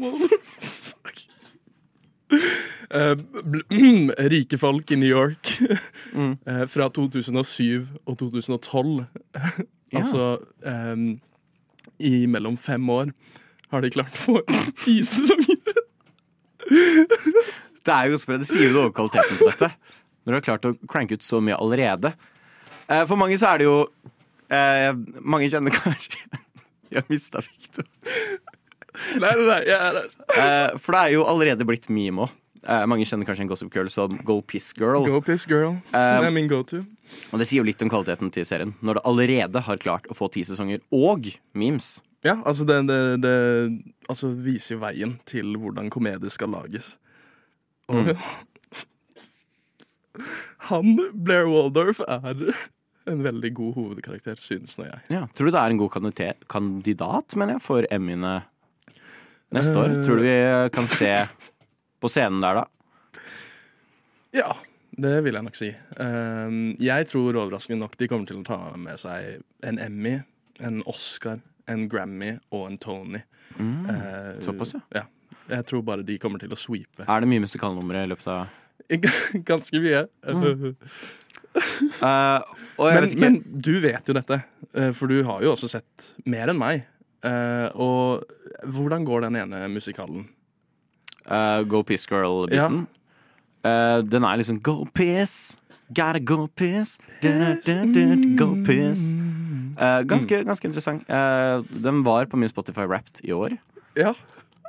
Eh, 2.92 3.16
rike 4.32 4.58
folk 4.60 4.90
i 4.92 4.96
New 5.00 5.08
York 5.08 5.52
Mm. 6.12 6.34
eh, 6.46 6.64
fra 6.68 6.90
2007 6.92 7.86
og 8.04 8.18
2012. 8.20 9.06
altså 9.98 10.26
um, 10.66 11.06
I 12.00 12.26
mellom 12.28 12.56
fem 12.60 12.84
år 12.92 13.12
har 13.72 13.80
de 13.84 13.90
klart 13.94 14.12
å 14.12 14.20
få 14.26 14.42
ti 14.82 14.98
sesonger. 15.04 15.56
Det 16.68 17.92
er 17.94 18.10
jo 18.12 18.18
bra. 18.26 18.36
Det 18.38 18.46
sier 18.48 18.68
jo 18.68 18.74
noe 18.76 18.90
om 18.90 18.94
kvaliteten 18.96 19.40
på 19.40 19.48
dette. 19.48 19.70
Når 20.22 20.28
du 20.28 20.36
har 20.38 20.44
klart 20.46 20.68
å 20.68 20.74
cranke 20.90 21.16
ut 21.18 21.24
så 21.26 21.40
mye 21.42 21.56
allerede. 21.58 22.12
Eh, 22.86 23.02
for 23.08 23.16
mange 23.18 23.38
så 23.40 23.48
er 23.54 23.62
det 23.62 23.66
jo 23.70 23.78
eh, 24.52 24.90
Mange 25.22 25.48
kjenner 25.50 25.72
kanskje 25.80 26.20
Jeg 26.92 27.06
mista 27.08 27.40
Victor. 27.42 27.86
Nei, 29.16 29.32
nei, 29.32 29.46
nei, 29.48 29.58
jeg 29.64 29.78
er 29.80 29.98
her. 30.36 30.76
For 30.82 30.92
det 30.94 31.00
er 31.06 31.14
jo 31.16 31.24
allerede 31.32 31.64
blitt 31.66 31.88
meme 31.88 32.26
òg. 32.28 32.38
Eh, 32.62 32.84
mange 32.86 33.06
kjenner 33.08 33.26
kanskje 33.26 33.42
en 33.42 33.50
Gossip 33.50 33.72
Girl 33.74 33.88
som 33.90 34.12
Go 34.26 34.36
Piss 34.46 34.70
Girl. 34.78 35.02
Go 35.08 35.18
piss 35.24 35.48
girl. 35.50 35.80
det 35.90 36.28
er 36.28 36.34
min 36.34 36.50
go-to. 36.50 36.84
Og 37.32 37.42
det 37.42 37.48
sier 37.50 37.58
jo 37.58 37.66
litt 37.66 37.82
om 37.82 37.90
kvaliteten 37.90 38.30
til 38.34 38.46
serien. 38.46 38.74
Når 38.86 39.00
det 39.00 39.04
allerede 39.10 39.64
har 39.66 39.80
klart 39.82 40.06
å 40.06 40.16
få 40.16 40.30
ti 40.32 40.44
sesonger 40.46 40.84
og 40.94 41.26
memes. 41.58 41.96
Ja, 42.22 42.36
altså 42.46 42.66
det, 42.68 42.76
det, 42.86 43.00
det 43.24 43.34
altså 44.06 44.30
viser 44.30 44.76
jo 44.76 44.84
veien 44.84 45.16
til 45.26 45.56
hvordan 45.58 45.90
komedie 45.90 46.30
skal 46.30 46.54
lages. 46.54 46.94
Og 47.90 48.12
han, 50.70 50.94
Blair 51.18 51.50
Waldorf, 51.50 51.98
er 52.06 52.46
en 53.10 53.26
veldig 53.26 53.50
god 53.58 53.74
hovedkarakter, 53.74 54.38
synes 54.38 54.78
nå 54.78 54.86
jeg. 54.86 55.02
Ja. 55.10 55.26
Tror 55.34 55.50
du 55.50 55.56
det 55.56 55.64
er 55.64 55.74
en 55.74 55.82
god 55.82 55.96
kandidat, 55.96 56.46
kandidat 56.52 57.34
mener 57.34 57.58
jeg, 57.58 57.66
for 57.66 57.90
Emmyene 57.90 58.36
neste 59.50 59.82
år? 59.82 59.98
Eh. 59.98 60.04
Tror 60.06 60.22
du 60.22 60.28
vi 60.28 60.38
kan 60.78 60.86
se 60.90 61.10
på 62.02 62.10
scenen 62.10 62.42
der 62.42 62.62
da? 62.62 62.66
Ja, 64.36 64.50
det 64.98 65.14
vil 65.24 65.38
jeg 65.38 65.46
nok 65.46 65.56
si. 65.58 65.70
Um, 65.96 66.74
jeg 66.82 67.08
tror 67.10 67.38
overraskende 67.44 67.80
nok 67.84 67.96
de 68.00 68.08
kommer 68.10 68.28
til 68.28 68.42
å 68.42 68.46
ta 68.46 68.60
med 68.80 69.00
seg 69.00 69.42
en 69.66 69.80
Emmy, 69.82 70.18
en 70.60 70.82
Oscar, 70.90 71.40
en 71.70 71.86
Grammy 71.92 72.34
og 72.52 72.66
en 72.70 72.78
Tony. 72.82 73.22
Mm, 73.56 73.88
uh, 73.88 74.32
Såpass, 74.44 74.74
ja. 74.76 75.02
ja. 75.02 75.06
Jeg 75.52 75.66
tror 75.68 75.82
bare 75.84 76.04
de 76.06 76.16
kommer 76.20 76.40
til 76.40 76.52
å 76.54 76.58
sweepe. 76.58 77.04
Er 77.04 77.24
det 77.24 77.28
mye 77.28 77.44
musikalnumre 77.44 78.04
i 78.04 78.10
løpet 78.10 78.28
av 78.32 78.58
Ganske 79.50 79.80
mye. 79.80 80.06
Mm. 80.26 80.74
uh, 82.02 82.40
men, 82.78 83.08
men 83.20 83.40
du 83.44 83.74
vet 83.82 84.08
jo 84.08 84.16
dette, 84.16 84.40
eh, 84.72 84.92
for 84.96 85.12
du 85.12 85.22
har 85.28 85.42
jo 85.44 85.52
også 85.54 85.70
sett 85.70 86.12
mer 86.28 86.52
enn 86.52 86.60
meg. 86.60 86.86
Uh, 87.22 87.68
og 87.78 88.64
hvordan 88.66 89.04
går 89.06 89.28
den 89.28 89.38
ene 89.44 89.66
musikalen? 89.70 90.26
Eh, 91.26 91.62
Go 91.68 91.82
Piss 91.86 92.06
Girl-biten. 92.10 92.86
Eh, 93.62 93.98
den 94.10 94.24
er 94.26 94.40
liksom 94.40 94.60
Go 94.62 94.82
piss, 94.94 95.58
gotta 95.94 96.18
go 96.18 96.46
piss, 96.56 96.98
da, 97.22 97.54
da, 97.62 97.74
da, 97.94 98.06
go 98.38 98.54
piss. 98.66 99.12
Uh, 99.72 100.02
ganske, 100.06 100.42
ganske 100.44 100.68
interessant. 100.68 101.08
Eh, 101.08 101.62
den 101.84 102.02
var 102.04 102.26
på 102.26 102.36
min 102.36 102.50
Spotify 102.50 102.84
Wrapped 102.86 103.22
i 103.24 103.32
år. 103.32 103.56
Ja. 103.96 104.12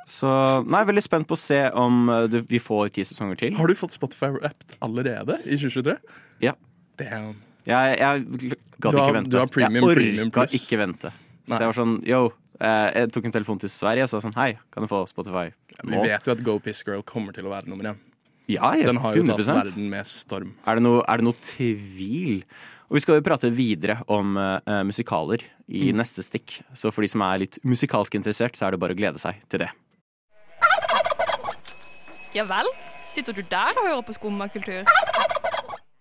Så 0.09 0.29
nei, 0.67 0.83
veldig 0.87 1.03
spent 1.03 1.27
på 1.29 1.37
å 1.37 1.39
se 1.39 1.59
om 1.79 2.07
eh, 2.11 2.25
det, 2.31 2.43
vi 2.51 2.59
får 2.59 2.91
ti 2.95 3.05
sesonger 3.07 3.39
til. 3.39 3.55
Har 3.55 3.71
du 3.71 3.75
fått 3.77 3.95
Spotify 3.95 4.33
Wrapped 4.35 4.75
allerede 4.83 5.39
i 5.43 5.57
2023? 5.59 5.97
Ja. 6.43 6.55
Damn. 6.99 7.35
Jeg, 7.63 7.99
jeg 7.99 8.55
gadd 8.83 8.97
ikke 8.99 9.15
vente. 9.15 9.31
du 9.31 9.37
har 9.39 9.51
premium, 9.51 9.87
jeg 9.87 9.99
premium 9.99 10.31
orka 10.31 10.43
pluss. 10.43 10.57
ikke 10.59 10.79
vente. 10.81 11.13
Så 11.47 11.59
jeg 11.59 11.71
var 11.71 11.77
sånn 11.77 11.95
yo, 12.07 12.25
eh, 12.27 12.42
jeg 12.59 13.11
tok 13.15 13.25
en 13.25 13.31
telefon 13.33 13.59
til 13.59 13.69
Sverige 13.69 14.03
og 14.05 14.09
sa 14.11 14.19
sånn 14.21 14.35
hei, 14.37 14.51
kan 14.71 14.83
du 14.83 14.87
få 14.87 15.03
Spotify 15.09 15.47
Vi 15.83 15.97
vet 16.03 16.27
jo 16.27 16.31
at 16.35 16.43
Go 16.45 16.59
Piss 16.59 16.83
Girl 16.85 17.01
kommer 17.03 17.33
til 17.33 17.45
å 17.47 17.53
være 17.53 17.67
nummer 17.71 17.91
én. 17.93 17.97
Ja, 18.51 18.73
ja, 18.75 18.85
Den 18.91 18.97
har 18.99 19.15
jo 19.15 19.23
tatt 19.23 19.39
100%. 19.39 19.53
verden 19.55 19.89
med 19.89 20.05
storm. 20.05 20.53
Er 20.67 20.75
det, 20.75 20.83
noe, 20.83 21.01
er 21.07 21.17
det 21.17 21.23
noe 21.25 21.33
tvil? 21.39 22.43
Og 22.89 22.97
vi 22.97 22.99
skal 22.99 23.15
jo 23.17 23.23
prate 23.25 23.49
videre 23.55 23.95
om 24.11 24.35
uh, 24.37 24.59
musikaler 24.85 25.41
i 25.67 25.91
Mm. 25.93 25.97
neste 26.03 26.21
stikk. 26.21 26.59
Så 26.75 26.91
for 26.93 27.01
de 27.01 27.07
som 27.07 27.21
er 27.25 27.39
litt 27.39 27.57
musikalsk 27.63 28.13
interessert, 28.19 28.53
så 28.59 28.67
er 28.67 28.71
det 28.75 28.79
bare 28.83 28.93
å 28.93 28.99
glede 28.99 29.17
seg 29.17 29.39
til 29.49 29.63
det. 29.63 29.69
Ja 32.35 32.43
vel? 32.49 32.67
Sitter 33.13 33.33
du 33.37 33.41
der 33.49 33.69
og 33.77 33.85
hører 33.87 34.01
på 34.05 34.13
skummakultur? 34.17 34.83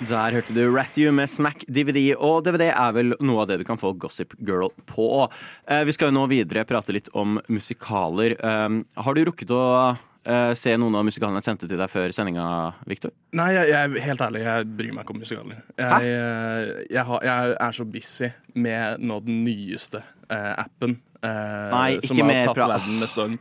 Der 0.03 0.35
hørte 0.35 0.55
du 0.55 0.63
Rathew 0.67 1.13
med 1.15 1.31
Smack 1.31 1.63
DVD, 1.71 2.15
og 2.17 2.43
DVD 2.43 2.73
er 2.73 2.95
vel 2.97 3.13
noe 3.23 3.45
av 3.45 3.51
det 3.51 3.61
du 3.61 3.65
kan 3.67 3.79
få 3.79 3.93
Gossip 4.03 4.33
Girl 4.43 4.73
på. 4.89 5.29
Eh, 5.71 5.85
vi 5.87 5.95
skal 5.95 6.11
jo 6.11 6.17
nå 6.17 6.25
videre 6.33 6.65
prate 6.67 6.95
litt 6.97 7.11
om 7.15 7.37
musikaler. 7.47 8.35
Eh, 8.35 8.81
har 9.05 9.15
du 9.15 9.23
rukket 9.29 9.53
å 9.55 9.63
eh, 9.93 10.55
se 10.59 10.75
noen 10.75 10.99
av 10.99 11.07
musikalene 11.07 11.39
jeg 11.39 11.51
sendte 11.53 11.71
til 11.71 11.79
deg 11.79 11.93
før 11.93 12.15
sendinga, 12.17 12.47
Victor? 12.91 13.15
Nei, 13.39 13.53
jeg, 13.55 13.71
jeg, 13.71 14.05
helt 14.09 14.27
ærlig, 14.27 14.43
jeg 14.49 14.69
bryr 14.81 14.97
meg 14.97 15.07
ikke 15.07 15.15
om 15.15 15.23
musikaler. 15.23 15.63
Jeg, 15.79 16.13
jeg, 16.91 17.07
har, 17.13 17.27
jeg 17.31 17.57
er 17.69 17.79
så 17.79 17.89
busy 17.95 18.33
med 18.67 19.07
nå 19.07 19.23
den 19.29 19.43
nyeste 19.47 20.03
eh, 20.03 20.53
appen 20.65 20.99
eh, 21.23 21.69
Nei, 21.77 21.89
som 22.03 22.27
har 22.27 22.51
tatt 22.51 22.65
verden 22.65 22.99
med 23.05 23.13
storm. 23.13 23.39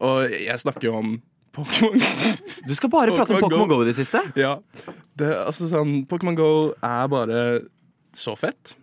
Og 0.00 0.32
jeg 0.32 0.58
snakker 0.64 0.90
jo 0.90 0.98
om 1.04 1.18
Pokémon. 1.56 1.96
Du 2.68 2.74
skal 2.76 2.90
bare 2.92 3.14
prate 3.16 3.34
om 3.34 3.42
Pokémon 3.42 3.68
Go 3.70 3.80
i 3.82 3.88
det 3.88 3.96
siste. 3.98 4.20
ja. 4.38 4.56
Det, 5.18 5.30
altså, 5.46 5.68
sånn, 5.70 6.04
Pokémon 6.10 6.36
Go 6.38 6.50
er 6.86 7.08
bare 7.10 7.40
så 8.16 8.34
fett. 8.38 8.74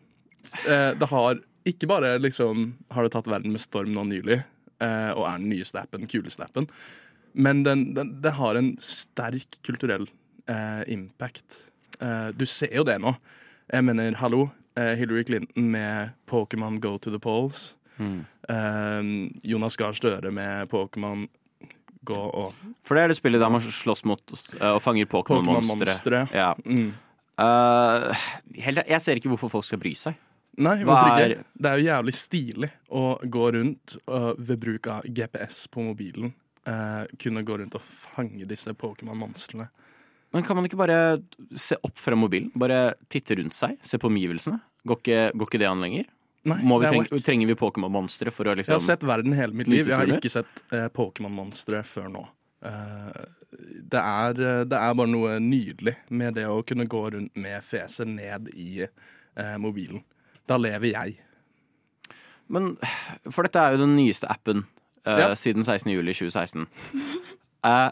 Eh, 0.66 0.92
det 0.98 1.08
har 1.12 1.40
ikke 1.68 1.90
bare 1.90 2.14
liksom 2.24 2.70
Har 2.96 3.04
det 3.04 3.12
tatt 3.12 3.28
verden 3.28 3.52
med 3.52 3.60
storm 3.60 3.92
nå 3.96 4.06
nylig, 4.08 4.38
eh, 4.84 5.10
og 5.12 5.26
er 5.28 5.42
den 5.42 5.50
nyeste 5.52 5.82
appen, 5.82 6.06
kuleste 6.08 6.46
appen, 6.46 6.70
men 7.38 7.64
den, 7.66 7.90
den, 7.98 8.14
den 8.24 8.38
har 8.38 8.56
en 8.58 8.70
sterk 8.82 9.60
kulturell 9.68 10.08
eh, 10.50 10.84
impact. 10.94 11.60
Eh, 12.00 12.30
du 12.34 12.46
ser 12.50 12.72
jo 12.76 12.86
det 12.88 12.96
nå. 13.04 13.12
Jeg 13.74 13.84
mener, 13.84 14.16
hallo. 14.22 14.48
Eh, 14.80 14.94
Hillary 14.98 15.24
Clinton 15.28 15.68
med 15.74 16.16
Pokémon 16.30 16.80
Go 16.82 16.96
to 16.98 17.12
the 17.14 17.20
Polls. 17.20 17.76
Eh, 18.00 19.04
Jonas 19.44 19.76
Gahr 19.78 19.94
Støre 19.98 20.32
med 20.32 20.70
Pokémon 20.72 21.28
Gå 22.08 22.18
og 22.18 22.56
For 22.88 22.98
det 22.98 23.04
er 23.04 23.12
det 23.12 23.18
spillet 23.20 23.44
der 23.44 23.52
man 23.52 23.64
slåss 23.64 24.06
mot 24.08 24.22
og 24.32 24.80
fanger 24.84 25.10
Pokémon-monstre. 25.12 26.24
Ja. 26.36 26.54
mm. 26.64 26.94
Uh, 27.38 28.16
jeg 28.58 29.02
ser 29.04 29.20
ikke 29.20 29.30
hvorfor 29.30 29.52
folk 29.54 29.68
skal 29.68 29.82
bry 29.82 29.92
seg. 29.98 30.18
Nei, 30.58 30.80
hvorfor 30.82 31.22
ikke? 31.22 31.44
Det 31.54 31.70
er 31.70 31.78
jo 31.78 31.86
jævlig 31.86 32.14
stilig 32.18 32.70
å 32.90 33.04
gå 33.22 33.50
rundt 33.54 33.98
uh, 34.10 34.32
ved 34.40 34.58
bruk 34.64 34.90
av 34.90 35.06
GPS 35.06 35.68
på 35.70 35.86
mobilen. 35.86 36.34
Uh, 36.68 37.06
kunne 37.22 37.46
gå 37.46 37.60
rundt 37.62 37.78
og 37.78 37.84
fange 37.86 38.48
disse 38.50 38.74
Pokémon-monstrene. 38.74 39.70
Men 40.36 40.44
kan 40.44 40.58
man 40.58 40.66
ikke 40.68 40.80
bare 40.80 41.20
se 41.56 41.78
opp 41.86 42.02
fra 42.02 42.18
mobilen? 42.18 42.50
Bare 42.58 42.98
titte 43.12 43.38
rundt 43.38 43.56
seg? 43.56 43.78
Se 43.86 44.02
på 44.02 44.10
omgivelsene? 44.10 44.58
Går 44.88 45.00
ikke, 45.00 45.22
går 45.38 45.52
ikke 45.52 45.62
det 45.62 45.70
an 45.70 45.84
lenger? 45.86 46.10
Nei, 46.48 46.58
Må 46.64 46.78
vi 46.80 46.88
treng, 46.92 47.08
trenger 47.26 47.50
vi 47.50 47.56
Pokémon-monstre 47.60 48.32
for 48.32 48.48
å 48.48 48.54
liksom 48.56 48.76
Jeg 48.78 48.80
liksom 48.80 48.92
har 48.92 48.96
sett 48.96 49.06
verden 49.10 49.36
hele 49.36 49.54
mitt 49.58 49.68
liv. 49.72 49.88
Jeg 49.90 49.98
har 50.00 50.12
ikke 50.16 50.32
sett 50.32 50.62
eh, 50.72 50.88
Pokémon-monstre 50.96 51.82
før 51.88 52.08
nå. 52.14 52.24
Eh, 52.66 53.22
det, 53.92 54.00
er, 54.02 54.40
eh, 54.40 54.62
det 54.70 54.80
er 54.80 54.96
bare 54.98 55.12
noe 55.12 55.38
nydelig 55.44 55.98
med 56.10 56.38
det 56.40 56.46
å 56.50 56.62
kunne 56.68 56.88
gå 56.90 57.02
rundt 57.18 57.36
med 57.36 57.64
fjeset 57.68 58.08
ned 58.10 58.48
i 58.56 58.86
eh, 58.86 59.58
mobilen. 59.62 60.04
Da 60.48 60.56
lever 60.62 60.94
jeg. 60.94 61.18
Men 62.48 62.78
For 63.28 63.44
dette 63.44 63.60
er 63.60 63.76
jo 63.76 63.84
den 63.84 63.98
nyeste 64.00 64.30
appen 64.32 64.64
eh, 65.04 65.20
Ja. 65.26 65.34
siden 65.36 65.68
16. 65.68 65.92
juli 65.98 66.16
2016. 66.16 66.68
Eh, 67.68 67.88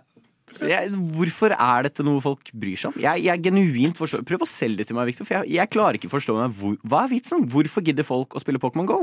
jeg, 0.64 0.92
hvorfor 1.16 1.54
er 1.56 1.88
dette 1.88 2.04
noe 2.06 2.22
folk 2.24 2.52
bryr 2.56 2.80
seg 2.80 2.94
om? 2.94 3.00
Jeg, 3.04 3.24
jeg 3.26 3.44
genuint 3.44 3.98
forstår 4.00 4.24
Prøv 4.28 4.46
å 4.46 4.50
selge 4.50 4.82
det 4.82 4.90
til 4.90 4.98
meg, 4.98 5.10
Victor, 5.10 5.28
for 5.28 5.40
jeg, 5.40 5.56
jeg 5.58 5.72
klarer 5.74 6.00
ikke 6.00 6.10
å 6.10 6.16
forstå 6.16 6.36
meg. 6.38 6.54
Hvor, 6.60 6.78
hva 6.88 7.02
er 7.06 7.12
vitsen? 7.12 7.48
Hvorfor 7.52 7.86
gidder 7.86 8.08
folk 8.08 8.38
å 8.38 8.42
spille 8.44 8.62
Pokémon 8.64 8.88
Go? 8.90 9.00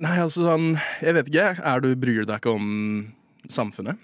Nei, 0.00 0.16
altså 0.16 0.46
sånn 0.46 0.74
Jeg 1.04 1.16
vet 1.18 1.30
ikke. 1.30 1.48
Er 1.60 1.84
du 1.84 1.92
Bryr 2.00 2.22
du 2.22 2.30
deg 2.30 2.40
ikke 2.40 2.56
om 2.56 2.68
samfunnet? 3.52 4.00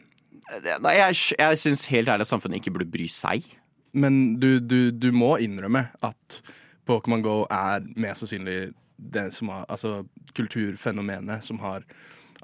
Eh, 0.50 0.70
Nei, 0.84 0.96
jeg, 0.98 1.18
jeg 1.40 1.60
syns 1.62 1.86
helt 1.90 2.12
ærlig 2.12 2.28
at 2.28 2.32
samfunnet 2.32 2.60
ikke 2.60 2.74
burde 2.76 2.90
bry 2.92 3.08
seg. 3.10 3.48
Men 3.96 4.38
du, 4.40 4.52
du, 4.62 4.92
du 4.94 5.10
må 5.12 5.34
innrømme 5.42 5.88
at 6.06 6.40
Pokémon 6.88 7.24
Go 7.24 7.42
er 7.50 7.84
mest 8.00 8.24
sannsynlig 8.24 8.72
det 9.00 9.30
som 9.32 9.48
har, 9.52 9.64
altså, 9.72 10.04
kulturfenomenet 10.36 11.44
som 11.46 11.60
har 11.64 11.86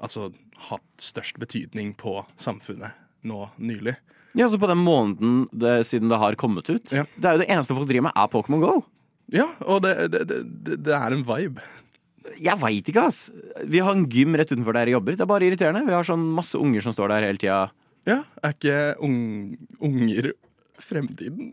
altså, 0.01 0.31
hatt 0.69 1.03
størst 1.03 1.37
betydning 1.41 1.93
på 1.99 2.19
samfunnet 2.41 3.06
nå 3.25 3.47
nylig. 3.57 3.95
Ja, 4.37 4.49
så 4.49 4.59
På 4.61 4.69
den 4.69 4.83
måneden 4.83 5.47
det, 5.51 5.79
siden 5.87 6.11
det 6.11 6.19
har 6.21 6.35
kommet 6.37 6.69
ut 6.69 6.91
Ja. 6.93 7.07
Det 7.15 7.25
er 7.25 7.37
jo 7.37 7.41
det 7.41 7.49
eneste 7.49 7.73
folk 7.73 7.89
driver 7.89 8.09
med, 8.09 8.15
er 8.15 8.31
Pokémon 8.31 8.61
Go. 8.61 8.75
Ja, 9.33 9.49
og 9.65 9.81
det, 9.83 9.95
det, 10.13 10.39
det, 10.85 10.93
er 10.93 11.11
en 11.11 11.25
vibe. 11.27 11.63
Jeg 12.39 12.59
veit 12.61 12.87
ikke, 12.87 13.07
ass. 13.09 13.27
Vi 13.67 13.81
har 13.83 13.95
en 13.95 14.05
gym 14.07 14.37
rett 14.39 14.51
utenfor 14.51 14.75
der 14.75 14.87
jeg 14.87 14.95
jobber. 14.95 15.17
Det 15.17 15.25
er 15.25 15.31
bare 15.31 15.47
irriterende. 15.47 15.83
Vi 15.87 15.95
har 15.95 16.07
sånn 16.07 16.23
masse 16.37 16.59
unger 16.59 16.85
som 16.85 16.95
står 16.95 17.11
der 17.11 17.27
hele 17.27 17.41
tida. 17.41 17.65
Ja, 18.07 18.21
er 18.39 18.55
ikke 18.55 18.77
un 19.03 19.17
unger 19.83 20.31
fremtiden? 20.79 21.51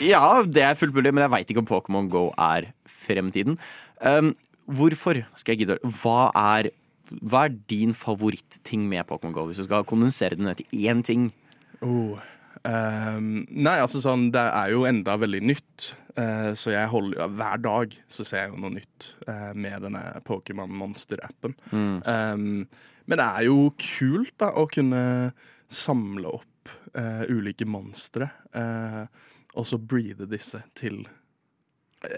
Ja, 0.00 0.42
det 0.44 0.64
er 0.64 0.78
fullt 0.78 0.96
mulig, 0.96 1.12
men 1.12 1.24
jeg 1.26 1.32
veit 1.34 1.52
ikke 1.52 1.62
om 1.64 1.68
Pokémon 1.68 2.08
Go 2.12 2.28
er 2.32 2.70
fremtiden. 2.88 3.58
Um, 4.00 4.32
hvorfor 4.66 5.22
skal 5.36 5.54
jeg 5.54 5.64
gidde 5.64 5.78
hva 6.00 6.30
er, 6.36 6.70
hva 7.22 7.46
er 7.46 7.58
din 7.70 7.94
favorittting 7.96 8.86
med 8.90 9.06
Pokémon 9.08 9.34
Go, 9.34 9.46
hvis 9.48 9.60
du 9.62 9.66
skal 9.66 9.86
kondensere 9.88 10.38
det 10.38 10.46
ned 10.46 10.60
til 10.60 10.88
én 10.88 11.02
ting? 11.06 11.28
Oh. 11.84 12.18
Um, 12.66 13.44
nei, 13.52 13.76
altså 13.78 14.00
sånn, 14.02 14.30
det 14.34 14.42
er 14.42 14.72
jo 14.72 14.86
enda 14.88 15.14
veldig 15.20 15.42
nytt. 15.46 15.92
Uh, 16.16 16.50
så 16.56 16.72
jeg 16.72 16.88
holder 16.90 17.20
ja, 17.20 17.26
Hver 17.38 17.60
dag 17.62 17.96
så 18.10 18.24
ser 18.26 18.40
jeg 18.40 18.54
jo 18.54 18.62
noe 18.64 18.74
nytt 18.78 19.10
uh, 19.28 19.52
med 19.54 19.84
denne 19.86 20.02
Pokémon 20.26 20.72
Monster-appen. 20.80 21.54
Ehm, 21.70 22.64
men 23.06 23.20
det 23.20 23.26
er 23.26 23.46
jo 23.46 23.68
kult 23.78 24.34
da 24.40 24.50
å 24.56 24.64
kunne 24.72 25.02
samle 25.70 26.32
opp 26.40 26.72
uh, 26.96 27.22
ulike 27.28 27.68
monstre. 27.68 28.30
og 29.56 29.66
så 29.68 29.78
breede 29.78 30.26
disse 30.28 30.58
til 30.74 31.04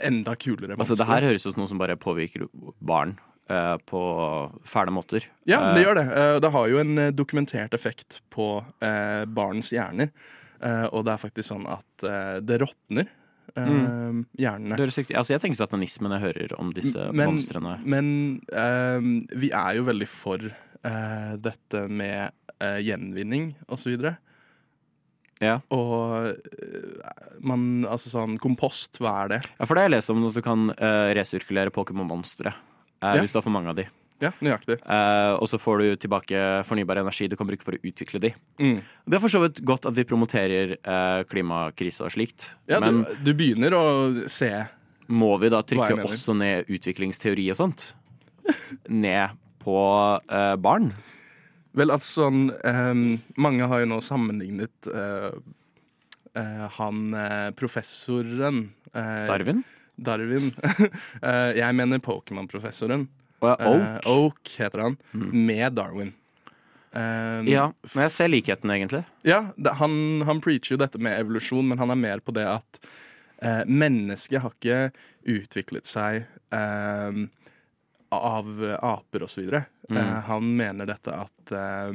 enda 0.02 0.34
kulere 0.34 0.76
Altså, 0.78 0.96
det 0.98 1.06
her 1.06 1.26
høres 1.26 1.46
ut 1.46 1.52
som 1.54 1.62
noe 1.62 1.70
som 1.70 1.80
bare 1.80 1.96
påvirker 1.98 2.46
barn 2.80 3.16
på 3.88 4.00
fæle 4.68 4.92
måter. 4.92 5.24
Ja, 5.48 5.60
Eh, 5.70 5.74
det 5.78 5.84
gjør 5.86 5.94
det. 6.00 6.06
Eh, 6.12 6.40
Det 6.44 6.50
har 6.52 6.68
jo 6.68 6.78
en 6.82 6.98
eh, 6.98 7.10
dokumentert 7.16 7.72
effekt 7.74 8.20
på 8.30 8.64
eh, 8.84 9.24
barns 9.24 9.70
hjerner. 9.72 10.10
Eh, 10.60 10.86
og 10.92 11.04
det 11.06 11.12
er 11.14 11.22
faktisk 11.22 11.48
sånn 11.52 11.66
at 11.70 12.04
eh, 12.04 12.38
det 12.44 12.60
råtner 12.60 13.06
eh, 13.56 14.22
hjernene. 14.38 14.78
Altså, 14.78 15.32
jeg 15.32 15.40
tenker 15.44 15.60
satanisme 15.62 16.08
når 16.10 16.18
jeg 16.18 16.26
hører 16.32 16.56
om 16.60 16.72
disse 16.76 17.08
Men, 17.12 17.32
monstrene. 17.34 17.76
men 17.86 18.08
eh, 18.52 19.00
vi 19.38 19.50
er 19.54 19.76
jo 19.78 19.84
veldig 19.88 20.08
for 20.10 20.44
eh, 20.50 21.34
dette 21.38 21.84
med 21.88 22.32
eh, 22.60 22.80
gjenvinning 22.84 23.52
og 23.68 23.78
så 23.78 23.94
videre. 23.94 24.16
Ja. 25.40 25.60
Og 25.70 26.32
eh, 26.34 27.12
man 27.46 27.84
Altså 27.86 28.10
sånn 28.10 28.38
kompost, 28.42 28.98
hva 28.98 29.12
er 29.24 29.28
det? 29.36 29.40
ja, 29.54 29.64
for 29.66 29.74
det 29.78 29.84
har 29.84 29.88
jeg 29.92 29.96
lest 30.00 30.10
om 30.10 30.24
at 30.26 30.34
du 30.34 30.42
kan 30.42 30.72
eh, 30.74 31.12
resirkulere 31.14 31.70
Pokémon-monstre. 31.70 32.50
Eh, 33.02 33.14
Ja. 33.14 33.22
Hvis 33.22 33.32
du 33.32 33.38
har 33.38 33.46
for 33.46 33.54
mange 33.54 33.70
av 33.70 33.78
de. 33.78 33.86
Ja, 34.18 34.32
nøyaktig. 34.42 34.80
Eh, 34.82 35.32
og 35.38 35.46
så 35.46 35.60
får 35.62 35.78
du 35.78 35.96
tilbake 36.02 36.38
fornybar 36.66 36.98
energi 36.98 37.28
du 37.30 37.36
kan 37.38 37.46
bruke 37.46 37.62
for 37.62 37.76
å 37.76 37.82
utvikle 37.86 38.18
de. 38.20 38.32
Mm. 38.58 38.80
Det 39.06 39.14
er 39.14 39.22
for 39.22 39.30
så 39.30 39.42
vidt 39.44 39.60
godt 39.62 39.86
at 39.86 39.94
vi 39.94 40.06
promoterer 40.08 40.74
eh, 40.74 41.20
klimakrise 41.30 42.02
og 42.02 42.10
slikt. 42.16 42.48
Ja, 42.66 42.80
men 42.82 43.04
du, 43.06 43.30
du 43.30 43.34
begynner 43.38 43.76
å 43.78 43.84
se 44.26 44.50
må 45.08 45.30
vi 45.40 45.48
da 45.52 45.62
trykke 45.64 46.02
også 46.04 46.34
ned 46.36 46.68
utviklingsteori 46.68 47.46
og 47.54 47.60
sånt? 47.62 47.92
ned 48.88 49.36
på 49.62 49.78
eh, 50.32 50.56
barn? 50.60 50.90
Vel, 51.76 51.92
altså 51.92 52.24
sånn 52.24 52.46
ehm, 52.64 53.02
Mange 53.36 53.66
har 53.68 53.82
jo 53.82 53.88
nå 53.90 53.98
sammenlignet 54.04 54.88
eh, 54.88 55.30
eh, 56.32 56.64
han 56.78 57.02
eh, 57.14 57.50
professoren 57.56 58.70
Darwin? 58.92 59.62
Darwin. 59.98 60.52
Eh, 61.22 61.50
jeg 61.58 61.74
mener 61.74 62.00
Pokémon-professoren. 62.04 63.08
Og 63.42 63.48
ja, 63.50 63.56
Oak? 63.70 64.06
Oak 64.10 64.54
heter 64.58 64.84
han. 64.86 64.96
Med 65.12 65.76
Darwin. 65.76 66.14
Ehm, 66.96 67.48
Ja, 67.50 67.66
men 67.92 68.06
jeg 68.06 68.14
ser 68.14 68.30
likheten, 68.32 68.70
egentlig. 68.72 69.04
ja 69.26 69.52
det, 69.56 69.74
han, 69.80 70.22
han 70.26 70.40
preacher 70.44 70.74
jo 70.74 70.80
dette 70.80 70.98
med 71.02 71.18
evolusjon, 71.20 71.66
men 71.68 71.78
han 71.78 71.92
er 71.92 72.00
mer 72.00 72.22
på 72.24 72.32
det 72.34 72.46
at 72.48 72.80
uh, 73.44 73.62
mennesket 73.68 74.42
har 74.42 74.54
ikke 74.56 74.80
utviklet 75.28 75.86
seg 75.86 76.24
uh, 76.54 77.26
av 78.08 78.64
eh, 78.64 78.84
aper 78.84 79.26
så 79.26 79.40
videre. 79.40 79.64
Eh, 79.90 80.18
han 80.30 80.56
mener 80.56 80.86
dette 80.86 81.12
at 81.12 81.52
uh, 81.52 81.92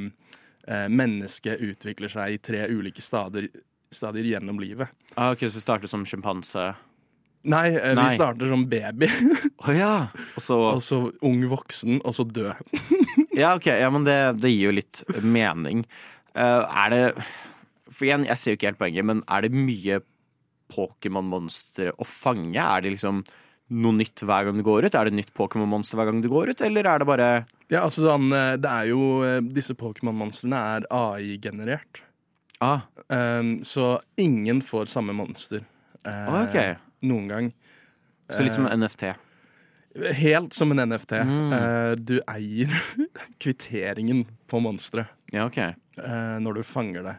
eh, 0.66 0.88
mennesket 0.88 1.60
utvikler 1.60 2.10
seg 2.10 2.34
i 2.34 2.38
tre 2.38 2.66
ulike 2.70 3.02
stader, 3.02 3.48
stadier 3.90 4.24
gjennom 4.34 4.60
livet. 4.62 4.88
Ah, 5.14 5.32
ok, 5.32 5.46
Så 5.48 5.58
vi 5.58 5.64
startet 5.64 5.90
som 5.90 6.06
sjimpanse. 6.06 6.74
Nei, 7.44 7.66
vi 7.76 7.94
Nei. 7.98 8.08
starter 8.16 8.48
som 8.48 8.62
baby, 8.70 9.08
Å 9.68 9.72
ja. 9.76 9.92
Og 10.36 10.42
så 10.44 10.56
og 10.72 10.80
så 10.84 10.98
ung 11.24 11.42
voksen, 11.50 11.98
og 12.04 12.14
så 12.16 12.24
død. 12.24 12.54
Ja, 13.34 13.54
ok. 13.58 13.66
Ja, 13.66 13.88
men 13.90 14.04
det, 14.06 14.14
det 14.38 14.50
gir 14.52 14.68
jo 14.68 14.74
litt 14.76 15.00
mening. 15.26 15.80
Eh, 16.38 16.62
er 16.84 16.92
det 16.92 17.00
For 17.90 18.06
igjen, 18.06 18.24
jeg 18.28 18.38
ser 18.38 18.54
jo 18.54 18.58
ikke 18.60 18.68
helt 18.70 18.78
poenget, 18.78 19.06
men 19.08 19.22
er 19.26 19.42
det 19.42 19.50
mye 19.54 20.00
Pokémon-monstre 20.74 21.92
å 22.00 22.06
fange? 22.08 22.58
Er 22.60 22.84
det 22.84 22.94
liksom 22.94 23.22
noe 23.74 23.96
nytt 23.96 24.22
hver 24.26 24.46
gang 24.48 24.58
det 24.60 24.66
går 24.66 24.86
ut? 24.88 24.94
Er 24.98 25.08
det 25.10 25.16
nytt 25.18 25.32
Pokémon-monster 25.36 25.98
hver 25.98 26.10
gang 26.10 26.20
det 26.24 26.30
går 26.32 26.52
ut, 26.54 26.62
eller 26.66 26.88
er 26.90 27.02
det 27.02 27.08
bare 27.08 27.28
Ja, 27.72 27.82
altså 27.84 28.04
sånn, 28.06 28.28
eh, 28.36 28.54
det 28.60 28.70
er 28.70 28.90
jo 28.92 29.04
eh, 29.26 29.38
Disse 29.54 29.76
Pokémon-monstrene 29.78 30.62
er 30.78 30.88
AI-generert. 30.94 32.02
ah, 32.60 32.82
Um, 33.12 33.58
så 33.66 33.98
ingen 34.16 34.62
får 34.64 34.86
samme 34.88 35.12
monster 35.12 35.60
eh, 36.08 36.28
Ok. 36.40 36.54
Noen 37.04 37.28
gang. 37.30 37.52
Så 38.32 38.42
litt 38.46 38.56
som 38.56 38.66
Eh, 38.66 38.72
en 38.72 38.80
NFT. 38.84 39.12
Helt 40.18 40.52
som 40.56 40.72
en 40.74 40.80
NFT. 40.88 41.12
Mm. 41.22 41.52
Eh, 41.52 41.92
du 42.00 42.16
eier 42.26 42.72
kvitteringen 43.42 44.24
på 44.50 44.58
monsteret 44.64 45.06
Ja, 45.32 45.46
ok. 45.46 45.58
eh, 45.58 46.38
når 46.42 46.54
du 46.60 46.62
fanger 46.66 47.02
det. 47.06 47.16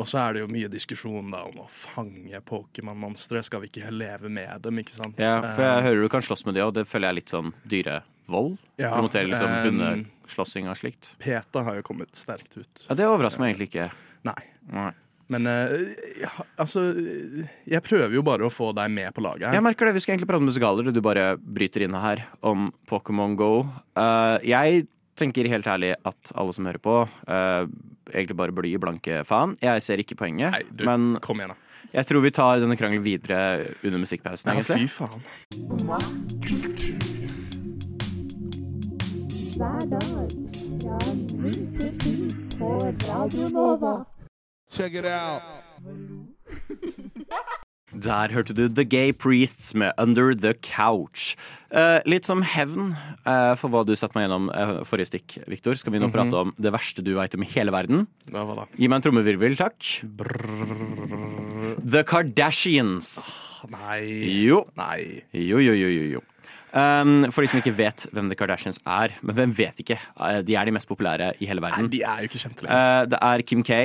Og 0.00 0.06
så 0.08 0.22
er 0.22 0.32
det 0.32 0.40
jo 0.40 0.48
mye 0.48 0.70
diskusjon 0.72 1.28
da 1.34 1.42
om 1.44 1.58
å 1.60 1.66
fange 1.68 2.38
Pokémon-monstre. 2.48 3.42
Skal 3.44 3.60
vi 3.60 3.68
ikke 3.68 3.90
leve 3.92 4.30
med 4.32 4.62
dem, 4.64 4.78
ikke 4.80 4.94
sant? 4.94 5.18
Ja, 5.20 5.42
for 5.52 5.60
Eh, 5.60 5.68
jeg 5.74 5.84
hører 5.90 6.00
du 6.06 6.08
kan 6.08 6.24
slåss 6.24 6.46
med 6.48 6.54
det, 6.56 6.64
og 6.64 6.72
det 6.78 6.86
føler 6.88 7.08
jeg 7.10 7.12
er 7.12 7.18
litt 7.20 7.34
sånn 7.34 7.52
dyrevold. 7.68 8.56
Ja, 8.80 8.94
Promoterer 8.96 9.28
liksom 9.28 9.52
eh, 9.52 9.66
hundeslåssing 9.68 10.70
og 10.72 10.78
slikt. 10.80 11.12
PETA 11.20 11.62
har 11.66 11.76
jo 11.76 11.82
kommet 11.84 12.16
sterkt 12.16 12.56
ut. 12.56 12.86
Ja, 12.88 12.94
Det 12.96 13.04
overrasker 13.04 13.44
meg 13.44 13.52
egentlig 13.52 13.68
ikke. 13.74 13.90
Nei. 14.24 14.38
Nei. 14.72 14.92
Men 15.32 15.48
uh, 15.48 15.72
ja, 16.20 16.30
altså 16.60 16.84
Jeg 17.68 17.82
prøver 17.86 18.12
jo 18.16 18.24
bare 18.26 18.46
å 18.46 18.52
få 18.52 18.72
deg 18.76 18.92
med 18.92 19.12
på 19.16 19.24
laget 19.24 19.48
her. 19.48 19.56
Jeg 19.58 19.64
merker 19.64 19.88
det, 19.88 19.96
Vi 19.96 20.02
skal 20.04 20.12
egentlig 20.16 20.30
prate 20.30 20.42
om 20.44 20.50
musikaler, 20.50 20.88
og 20.88 20.94
du 20.96 21.02
bare 21.04 21.24
bryter 21.40 21.86
inn 21.86 21.96
her 21.98 22.18
om 22.44 22.58
Pokémon 22.90 23.36
Go. 23.38 23.52
Uh, 23.98 24.36
jeg 24.46 24.86
tenker 25.18 25.50
helt 25.52 25.68
ærlig 25.68 25.92
at 26.08 26.32
alle 26.38 26.52
som 26.56 26.66
hører 26.68 26.82
på, 26.82 26.96
uh, 27.28 27.64
egentlig 28.12 28.38
bare 28.38 28.56
blir 28.56 28.80
blanke 28.82 29.22
faen. 29.28 29.56
Jeg 29.62 29.84
ser 29.84 30.00
ikke 30.02 30.18
poenget, 30.24 30.50
Nei, 30.54 30.64
du, 30.72 30.84
men 30.88 31.00
kom 31.24 31.40
igjen, 31.40 31.52
da. 31.54 31.58
jeg 31.98 32.04
tror 32.08 32.20
vi 32.24 32.32
tar 32.34 32.62
denne 32.64 32.78
krangelen 32.80 33.04
videre 33.04 33.40
under 33.84 33.98
musikkpausen. 34.02 34.46
Ja, 34.48 34.54
egentlig. 34.60 34.88
fy 34.88 34.92
faen. 34.96 35.20
hver 39.62 39.80
dag 39.90 40.00
fra 40.82 40.98
9 41.14 41.52
til 41.76 41.92
10 42.00 42.58
på 42.58 42.70
Radio 43.08 43.48
Nova. 43.48 44.21
Check 44.72 44.94
it 44.96 45.04
out. 45.04 45.42
Der 47.92 48.32
hørte 48.32 48.54
du 48.56 48.62
The 48.72 48.86
Gay 48.88 49.12
Priests 49.12 49.74
med 49.76 49.92
Under 50.00 50.32
The 50.32 50.54
Couch. 50.64 51.34
Eh, 51.68 52.00
litt 52.08 52.24
som 52.24 52.40
hevn 52.40 52.94
eh, 53.28 53.52
for 53.60 53.68
hva 53.68 53.82
du 53.84 53.92
satte 54.00 54.16
meg 54.16 54.24
gjennom 54.24 54.48
eh, 54.48 54.72
forrige 54.88 55.10
stikk, 55.10 55.36
Victor, 55.52 55.76
skal 55.76 55.92
vi 55.92 56.00
nå 56.00 56.08
prate 56.14 56.38
om 56.40 56.54
det 56.56 56.72
verste 56.72 57.04
du 57.04 57.12
veit 57.18 57.36
om 57.36 57.44
i 57.44 57.50
hele 57.52 57.74
verden. 57.74 58.06
Ja, 58.32 58.46
hva 58.48 58.62
da? 58.62 58.66
Gi 58.80 58.88
meg 58.88 58.96
en 59.02 59.04
trommevirvel, 59.10 59.58
takk. 59.60 59.76
The 61.84 62.02
Kardashians. 62.08 63.28
Nei. 63.68 64.00
Jo. 64.48 64.64
Nei. 64.80 65.20
Jo, 65.36 65.60
jo, 65.60 65.76
jo, 65.76 65.92
jo, 65.92 66.08
jo. 66.16 66.24
Um, 66.72 67.26
for 67.28 67.44
de 67.44 67.50
som 67.52 67.58
ikke 67.60 67.74
vet 67.76 68.06
hvem 68.16 68.30
The 68.32 68.36
Kardashians 68.40 68.80
er, 68.88 69.12
men 69.20 69.36
hvem 69.36 69.52
vet 69.58 69.84
ikke? 69.84 69.98
Eh, 70.16 70.38
de 70.48 70.56
er 70.56 70.64
de 70.64 70.72
mest 70.72 70.88
populære 70.88 71.34
i 71.44 71.48
hele 71.50 71.60
Nei, 71.60 71.68
verden. 71.68 71.92
de 71.92 72.00
er 72.08 72.24
jo 72.24 72.30
ikke 72.32 72.40
kjente 72.46 72.64
lenger. 72.64 72.78
Eh, 73.02 73.10
det 73.12 73.20
er 73.28 73.44
Kim 73.44 73.60
K. 73.68 73.82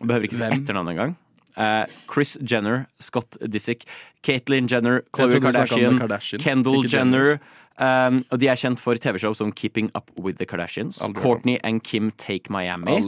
Behøver 0.00 0.28
ikke 0.28 0.38
si 0.40 0.48
etternavn 0.48 0.94
engang. 0.94 1.16
Uh, 1.56 1.84
Chris 2.08 2.38
Jenner, 2.40 2.86
Scott 3.00 3.36
Disick, 3.52 3.84
Caitlyn 4.22 4.66
Jenner, 4.70 5.02
Khloe 5.12 5.34
du 5.34 5.40
Kardashian, 5.40 5.98
Kendall 6.40 6.86
Jenner. 6.88 7.38
Um, 7.82 8.22
og 8.30 8.38
de 8.40 8.48
er 8.52 8.56
kjent 8.60 8.80
for 8.80 8.96
TV-show 9.00 9.32
som 9.34 9.50
Keeping 9.52 9.90
Up 9.96 10.10
With 10.16 10.38
The 10.38 10.46
Kardashians, 10.46 11.00
Aldri. 11.02 11.22
Courtney 11.22 11.58
and 11.64 11.82
Kim 11.82 12.10
Take 12.12 12.50
Miami. 12.50 13.00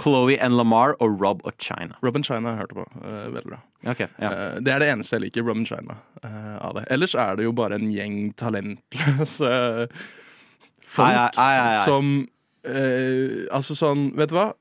Chloe 0.00 0.38
and 0.38 0.56
Lamar 0.56 0.96
og 1.00 1.20
Rob 1.20 1.42
og 1.44 1.52
China. 1.58 1.94
Rob 2.02 2.16
and 2.16 2.24
China 2.24 2.48
har 2.48 2.56
jeg 2.56 2.58
hørt 2.58 2.74
på. 2.74 2.86
Uh, 3.04 3.34
veldig 3.34 3.50
bra. 3.50 3.60
Okay, 3.86 4.06
ja. 4.18 4.30
uh, 4.30 4.60
det 4.64 4.72
er 4.72 4.78
det 4.78 4.90
eneste 4.90 5.18
jeg 5.18 5.26
liker, 5.26 5.42
Rob 5.42 5.56
and 5.56 5.66
China, 5.66 5.98
av 6.24 6.74
det. 6.78 6.86
Ellers 6.94 7.14
er 7.14 7.36
det 7.36 7.44
jo 7.44 7.52
bare 7.52 7.78
en 7.78 7.90
gjeng 7.92 8.32
talentløse 8.38 9.54
folk 10.86 11.10
Ai, 11.10 11.28
ai, 11.36 11.54
ai, 11.58 11.82
som 11.84 12.14
Altså 12.64 13.74
sånn, 13.76 14.06
vet 14.16 14.30
du 14.30 14.38
hva? 14.38 14.54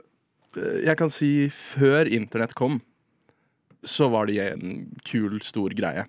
Eh, 0.58 0.84
Jeg 0.88 0.98
kan 1.00 1.12
si 1.14 1.50
før 1.54 2.10
internett 2.10 2.56
kom, 2.58 2.82
så 3.84 4.08
var 4.12 4.30
de 4.30 4.40
en 4.40 4.78
kul, 5.04 5.40
stor 5.44 5.74
greie. 5.76 6.06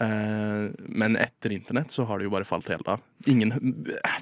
Uh, 0.00 0.70
men 0.88 1.16
etter 1.20 1.52
internett 1.52 1.92
så 1.92 2.04
har 2.08 2.20
det 2.20 2.26
jo 2.28 2.32
bare 2.32 2.46
falt 2.48 2.68
helt 2.72 2.86
av. 2.88 3.00
Ingen, 3.28 3.52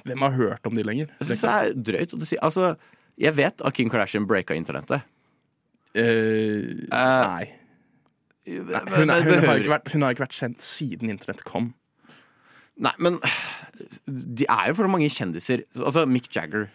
hvem 0.07 0.23
har 0.25 0.35
hørt 0.35 0.67
om 0.67 0.75
de 0.75 0.83
lenger? 0.83 1.11
Jeg 1.19 1.29
synes 1.29 1.43
det 1.43 1.51
er 1.53 1.73
drøyt 1.89 2.15
å 2.15 2.27
si. 2.27 2.39
Altså, 2.43 2.73
jeg 3.19 3.35
vet 3.37 3.63
at 3.63 3.75
Kim 3.75 3.91
Kardashian 3.91 4.27
breaka 4.27 4.55
internettet. 4.57 5.03
Eh, 5.99 6.85
nei. 6.91 7.49
Hun, 8.49 8.71
er, 8.73 8.87
hun, 8.95 9.11
har 9.13 9.59
ikke 9.61 9.75
vært, 9.75 9.91
hun 9.93 10.03
har 10.05 10.15
ikke 10.15 10.25
vært 10.25 10.37
kjent 10.39 10.63
siden 10.65 11.11
internett 11.13 11.43
kom. 11.47 11.73
Nei, 12.79 12.93
men 13.03 13.19
de 14.07 14.47
er 14.49 14.71
jo 14.71 14.77
for 14.79 14.91
mange 14.91 15.09
kjendiser. 15.11 15.65
Altså, 15.77 16.05
Mick 16.09 16.31
Jagger. 16.33 16.69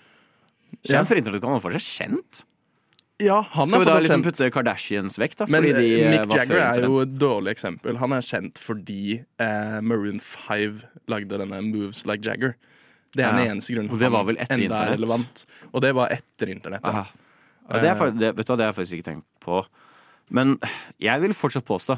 Kjent 0.84 1.00
Ja. 1.00 1.04
for 1.08 1.18
internett, 1.18 1.44
han 1.44 1.56
er 1.56 1.64
fortsatt 1.64 1.88
kjent. 1.88 2.44
Ja, 3.22 3.44
han 3.54 3.68
Skal 3.70 3.78
vi 3.84 3.86
da 3.86 3.94
liksom 4.02 4.22
putte 4.26 4.48
Kardashians 4.50 5.16
vekk, 5.22 5.36
da? 5.38 5.46
Men 5.46 5.62
de 5.62 5.70
eh, 5.70 6.00
eh, 6.02 6.10
Mick 6.10 6.32
Jagger 6.34 6.58
er 6.64 6.80
jo 6.82 6.96
et 7.04 7.12
dårlig 7.20 7.52
eksempel. 7.54 7.96
Han 8.00 8.14
er 8.16 8.24
kjent 8.26 8.58
fordi 8.58 9.20
eh, 9.38 9.76
Maroon 9.86 10.18
5 10.18 10.80
lagde 11.12 11.38
denne 11.38 11.60
Moves 11.68 12.02
Like 12.10 12.26
Jagger. 12.26 12.56
Det 13.14 13.22
er 13.22 13.36
den 13.38 13.52
eneste 13.52 13.76
grunnen 13.76 13.92
Og 13.94 14.00
det 14.02 14.10
var 14.10 14.24
vel 14.26 14.40
etter 14.42 14.56
enda 14.58 14.64
er 14.64 14.66
internett? 14.66 14.98
relevant. 14.98 15.44
Og 15.70 15.84
det 15.84 15.92
var 15.94 16.10
etter 16.16 16.50
internett. 16.50 16.82
Ja, 16.90 17.04
det, 17.78 17.86
er, 17.92 17.94
fa- 18.00 18.10
det, 18.10 18.32
vet 18.34 18.48
du 18.48 18.52
det 18.56 18.64
har 18.66 18.72
jeg 18.72 18.78
faktisk 18.80 18.98
ikke 18.98 19.08
tenkt 19.12 19.26
på. 19.44 19.60
Men 20.34 20.56
jeg 20.98 21.22
vil 21.22 21.36
fortsatt 21.38 21.64
påstå 21.68 21.94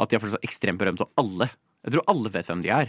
at 0.00 0.08
de 0.10 0.16
er 0.16 0.22
fortsatt 0.24 0.46
ekstremt 0.48 0.80
berømte, 0.80 1.04
og 1.04 1.12
alle 1.20 1.50
Jeg 1.84 1.92
tror 1.98 2.08
alle 2.08 2.32
vet 2.32 2.48
hvem 2.48 2.62
de 2.64 2.72
er. 2.72 2.88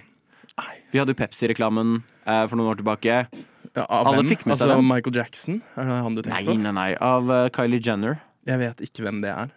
Vi 0.94 1.02
hadde 1.02 1.12
jo 1.12 1.20
Pepsi-reklamen 1.20 1.98
eh, 2.24 2.46
for 2.48 2.56
noen 2.56 2.72
år 2.72 2.80
tilbake. 2.80 3.18
Ja, 3.76 3.84
av 3.92 4.08
Alle 4.08 4.22
hvem? 4.24 4.32
fikk 4.32 4.46
med 4.48 4.56
seg 4.56 4.70
altså, 4.70 4.80
den. 4.80 4.88
Michael 4.88 5.16
Jackson? 5.20 5.62
Er 5.76 5.90
det 5.90 6.00
han 6.06 6.16
du 6.16 6.22
Nei, 6.24 6.30
tenker 6.32 6.52
på? 6.54 6.58
nei, 6.64 6.74
nei. 6.78 6.90
Av 7.04 7.32
eh, 7.36 7.50
Kylie 7.56 7.82
Jenner. 7.84 8.20
Jeg 8.48 8.62
vet 8.62 8.84
ikke 8.88 9.04
hvem 9.08 9.22
det 9.24 9.34
er. 9.34 9.52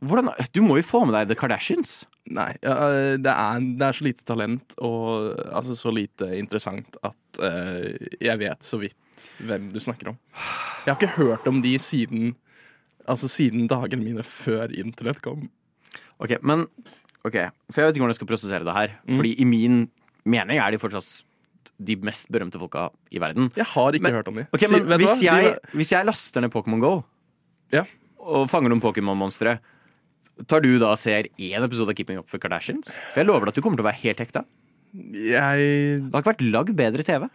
Hvordan, 0.00 0.30
du 0.54 0.60
må 0.64 0.78
jo 0.78 0.84
få 0.86 1.02
med 1.04 1.12
deg 1.18 1.28
The 1.28 1.36
Kardashians. 1.36 2.04
Nei, 2.30 2.52
ja, 2.64 2.76
eh, 2.88 3.16
det, 3.20 3.32
er, 3.34 3.64
det 3.80 3.88
er 3.88 3.96
så 3.98 4.06
lite 4.06 4.24
talent 4.28 4.76
og 4.78 5.34
altså, 5.50 5.74
så 5.76 5.92
lite 5.92 6.30
interessant 6.38 6.96
at 7.04 7.40
eh, 7.44 7.98
jeg 8.22 8.40
vet 8.40 8.64
så 8.64 8.78
vidt 8.80 8.96
hvem 9.44 9.66
du 9.72 9.80
snakker 9.82 10.12
om. 10.14 10.20
Jeg 10.86 10.94
har 10.94 10.96
ikke 10.96 11.16
hørt 11.18 11.50
om 11.50 11.60
de 11.64 11.74
siden 11.82 12.32
Altså 13.10 13.26
siden 13.32 13.64
dagene 13.66 14.04
mine 14.04 14.22
før 14.22 14.70
internett 14.76 15.18
kom. 15.24 15.48
Ok, 16.22 16.36
men 16.46 16.66
Ok, 17.26 17.34
For 17.72 17.80
jeg 17.82 17.88
vet 17.88 17.96
ikke 17.96 18.04
hvordan 18.04 18.12
jeg 18.14 18.18
skal 18.20 18.28
prosessere 18.30 18.64
det 18.64 18.74
her. 18.76 18.92
Mm. 19.08 19.16
Fordi 19.18 19.32
i 19.42 19.44
min 19.48 19.80
mening 20.24 20.60
er 20.62 20.70
de 20.72 20.78
fortsatt 20.80 21.08
de 21.80 21.96
mest 21.96 22.28
berømte 22.32 22.58
folka 22.60 22.88
i 23.12 23.18
verden. 23.22 23.50
Jeg 23.56 23.64
har 23.72 23.92
ikke 23.92 24.02
Men- 24.02 24.12
hørt 24.18 24.28
om 24.28 24.34
de. 24.34 24.46
Okay, 24.52 24.68
men 24.70 24.86
hvis 25.00 25.20
jeg, 25.22 25.56
hvis 25.74 25.90
jeg 25.92 26.06
laster 26.06 26.40
ned 26.44 26.50
Pokémon 26.52 26.80
GO 26.80 27.04
Ja. 27.72 27.84
og 28.18 28.48
fanger 28.50 28.68
noen 28.72 28.80
Pokémon-monstre, 28.82 29.58
tar 30.48 30.60
du 30.60 30.78
da 30.78 30.92
og 30.92 30.98
ser 30.98 31.24
én 31.38 31.62
episode 31.64 31.88
av 31.90 31.94
Keeping 31.94 32.18
Up 32.18 32.32
with 32.32 32.40
Kardashians? 32.42 32.94
For 33.12 33.20
jeg 33.20 33.26
lover 33.28 33.46
deg 33.46 33.48
at 33.48 33.54
du 33.54 33.62
kommer 33.62 33.76
til 33.76 33.84
å 33.84 33.90
være 33.90 34.02
helt 34.04 34.18
hekta. 34.24 34.44
jeg, 34.94 36.00
Det 36.00 36.12
har 36.12 36.22
ikke 36.22 36.32
vært 36.34 36.50
lagd 36.52 36.76
bedre 36.76 37.02
TV. 37.04 37.28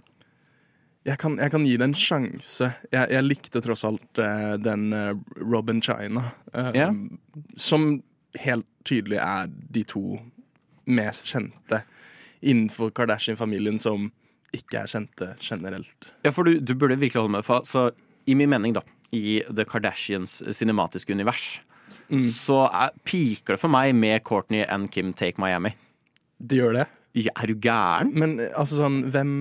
jeg, 1.06 1.18
kan, 1.22 1.38
jeg 1.38 1.52
kan 1.52 1.64
gi 1.66 1.78
det 1.78 1.86
en 1.86 1.94
sjanse. 1.94 2.74
Jeg, 2.92 3.10
jeg 3.14 3.24
likte 3.24 3.62
tross 3.62 3.84
alt 3.86 4.20
uh, 4.20 4.58
den 4.58 4.92
uh, 4.94 5.14
Robin 5.42 5.82
China, 5.82 6.24
Uh, 6.56 6.72
Ja. 6.74 6.90
som 7.58 8.02
helt 8.40 8.66
tydelig 8.86 9.18
er 9.20 9.48
de 9.72 9.84
to 9.84 10.20
mest 10.88 11.28
kjente 11.34 11.82
innenfor 12.42 12.92
Kardashian-familien 12.92 13.80
som 13.80 14.12
ikke 14.56 14.82
er 14.84 14.88
kjente 14.92 15.30
generelt. 15.44 16.10
Ja, 16.24 16.32
for 16.32 16.44
du, 16.48 16.60
du 16.60 16.74
burde 16.76 16.96
virkelig 17.00 17.22
holde 17.22 17.32
med. 17.38 17.46
For, 17.46 17.62
så 17.68 17.90
i 18.28 18.34
min 18.36 18.50
mening, 18.50 18.74
da, 18.74 18.82
i 19.14 19.42
The 19.54 19.66
Kardashians 19.66 20.42
cinematiske 20.56 21.14
univers, 21.14 21.60
Mm. 22.06 22.20
så 22.22 22.68
er, 22.70 22.92
piker 23.04 23.56
det 23.56 23.60
for 23.60 23.68
meg 23.74 23.96
med 23.98 24.22
Courtney 24.24 24.62
and 24.70 24.92
Kim 24.94 25.12
Take 25.18 25.40
Miami. 25.42 25.72
De 26.38 26.60
gjør 26.60 26.74
det. 26.78 26.84
Ja, 27.18 27.32
er 27.42 27.48
du 27.50 27.56
gæren? 27.56 28.12
Men 28.14 28.36
eh, 28.44 28.52
altså 28.54 28.78
sånn, 28.78 29.00
hvem 29.10 29.32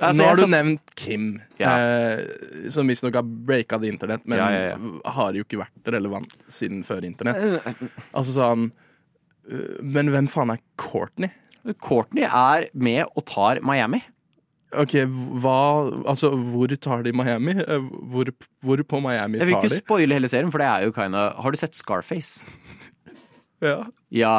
Altså, 0.00 0.22
Nå 0.22 0.28
har 0.30 0.36
du 0.38 0.40
satt- 0.46 0.52
nevnt 0.54 0.94
Kim, 0.96 1.26
Ja. 1.60 1.74
eh, 1.76 2.70
som 2.72 2.88
visstnok 2.88 3.12
har 3.18 3.22
breaka 3.28 3.76
det 3.82 3.90
internett, 3.92 4.24
men 4.24 4.38
Ja, 4.38 4.48
ja, 4.48 5.10
har 5.12 5.32
jo 5.36 5.44
ikke 5.44 5.60
vært 5.60 5.92
relevant 5.92 6.32
siden 6.48 6.80
før 6.82 7.04
internett. 7.04 7.60
Altså 8.14 8.32
sånn 8.38 8.70
Men 9.82 10.08
hvem 10.12 10.28
faen 10.32 10.50
er 10.52 10.58
Courtney? 10.80 11.28
Courtney 11.74 12.24
er 12.24 12.68
med 12.74 13.04
og 13.16 13.24
tar 13.26 13.60
Miami. 13.62 14.02
Ok, 14.76 14.92
hva 15.40 15.56
Altså, 16.06 16.28
hvor 16.36 16.68
tar 16.76 17.02
de 17.02 17.12
Miami? 17.16 17.52
Eh, 17.56 17.80
Hvor, 18.12 18.28
hvor 18.62 18.82
på 18.84 19.00
Miami 19.00 19.38
tar 19.38 19.46
de? 19.46 19.46
Jeg 19.46 19.46
vil 19.48 19.56
ikke 19.56 19.70
de? 19.72 19.78
spoile 19.80 20.12
hele 20.18 20.28
serien, 20.28 20.50
for 20.52 20.58
det 20.60 20.66
er 20.68 20.84
jo 20.84 20.92
kinda 20.92 21.22
Har 21.40 21.50
du 21.50 21.56
sett 21.56 21.74
Scarface? 21.74 22.44
Ja. 23.62 23.86
Ja. 24.14 24.34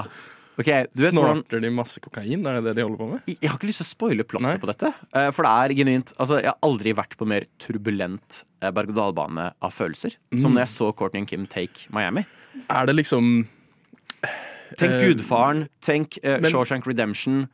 Okay, 0.60 0.86
du 0.96 1.02
vet 1.06 1.14
hvordan 1.16 1.42
Snorter 1.42 1.62
de 1.64 1.70
masse 1.72 2.00
kokain? 2.04 2.46
Er 2.48 2.60
det 2.60 2.64
det 2.70 2.76
de 2.78 2.84
holder 2.84 3.00
på 3.00 3.08
med? 3.14 3.20
Jeg 3.32 3.50
har 3.50 3.58
ikke 3.58 3.68
lyst 3.70 3.80
til 3.82 3.88
å 3.88 3.92
spoile 3.94 4.24
Nei. 4.24 4.28
plottet 4.28 4.62
på 4.62 4.68
dette. 4.70 4.94
eh, 5.16 5.30
For 5.36 5.44
det 5.48 5.52
er 5.52 5.74
genuint 5.76 6.14
Altså, 6.20 6.40
jeg 6.44 6.52
har 6.52 6.58
aldri 6.64 6.94
vært 6.96 7.16
på 7.20 7.28
mer 7.28 7.46
turbulent 7.60 8.44
eh, 8.62 8.72
berg-og-dal-bane 8.72 9.54
av 9.62 9.72
følelser. 9.76 10.16
Som 10.38 10.52
Mm. 10.52 10.56
når 10.56 10.62
jeg 10.68 10.74
så 10.78 10.92
Courtney 10.96 11.26
Kim 11.26 11.46
take 11.48 11.88
Miami. 11.92 12.26
Er 12.70 12.86
det 12.86 12.96
liksom 12.98 13.48
Tenk 14.78 14.92
Eh, 14.92 15.08
Gudfaren. 15.08 15.68
Tenk 15.82 16.18
eh, 16.24 16.40
men- 16.40 16.52
Shawshank 16.52 16.86
Redemption. 16.88 17.48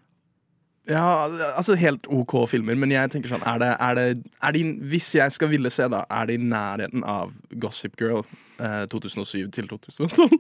Ja, 0.88 1.26
altså 1.58 1.74
helt 1.76 2.06
OK 2.14 2.34
filmer, 2.48 2.76
men 2.78 2.92
jeg 2.92 3.10
tenker 3.10 3.32
sånn 3.32 3.42
er 3.50 3.58
det, 3.58 3.70
er 3.82 3.96
det, 3.98 4.04
er 4.44 4.52
de, 4.54 4.60
Hvis 4.92 5.08
jeg 5.18 5.32
skal 5.34 5.50
ville 5.50 5.72
se, 5.74 5.88
da, 5.90 6.04
er 6.14 6.28
det 6.30 6.36
i 6.38 6.44
nærheten 6.44 7.02
av 7.10 7.32
Gossip 7.58 7.96
Girl 7.98 8.22
eh, 8.60 8.84
2007 8.92 9.50
til 9.56 9.68
2012? 9.72 10.36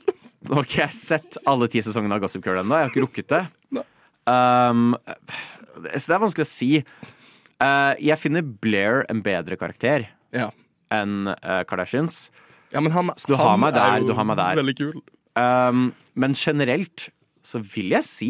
Nå 0.45 0.53
har 0.59 0.67
ikke 0.67 0.83
jeg 0.83 0.93
sett 0.93 1.37
alle 1.49 1.65
ti 1.73 1.81
sesongene 1.81 2.13
av 2.13 2.21
Gossip 2.21 2.45
Girl 2.45 2.59
ennå. 2.61 2.77
Jeg 2.77 2.85
har 2.85 2.93
ikke 2.93 3.05
rukket 3.07 3.31
det. 3.33 3.41
Um, 4.29 4.93
så 5.97 6.05
det 6.11 6.15
er 6.15 6.21
vanskelig 6.21 6.45
å 6.45 6.49
si. 6.51 6.69
Uh, 7.61 7.93
jeg 8.01 8.17
finner 8.21 8.41
Blair 8.45 9.03
en 9.09 9.23
bedre 9.25 9.57
karakter 9.57 10.07
Ja. 10.35 10.51
enn 10.93 11.27
uh, 11.31 11.63
Kardashians. 11.65 12.29
ja, 12.73 12.81
men 12.81 12.91
han, 12.93 13.09
Så 13.17 13.33
du 13.33 13.35
har 13.39 13.57
meg 13.57 13.73
der, 13.73 13.97
er 13.97 14.05
du 14.05 14.13
har 14.13 14.25
meg 14.29 14.37
der. 14.37 14.61
Veldig 14.61 14.77
kul. 14.77 15.01
Um, 15.35 15.89
men 16.15 16.33
generelt 16.37 17.09
så 17.45 17.59
vil 17.59 17.91
jeg 17.95 18.03
si 18.07 18.29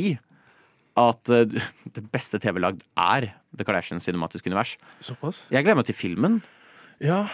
at 0.98 1.32
uh, 1.32 1.44
det 1.96 2.06
beste 2.14 2.40
TV 2.42 2.60
lagd 2.64 2.82
er 2.98 3.30
The 3.56 3.66
Kardashians 3.68 4.08
cinematiske 4.08 4.48
univers. 4.50 4.76
Såpass? 5.04 5.44
Jeg 5.54 5.64
gleder 5.66 5.80
meg 5.82 5.90
til 5.90 5.96
filmen. 5.98 6.40
Ja, 7.04 7.26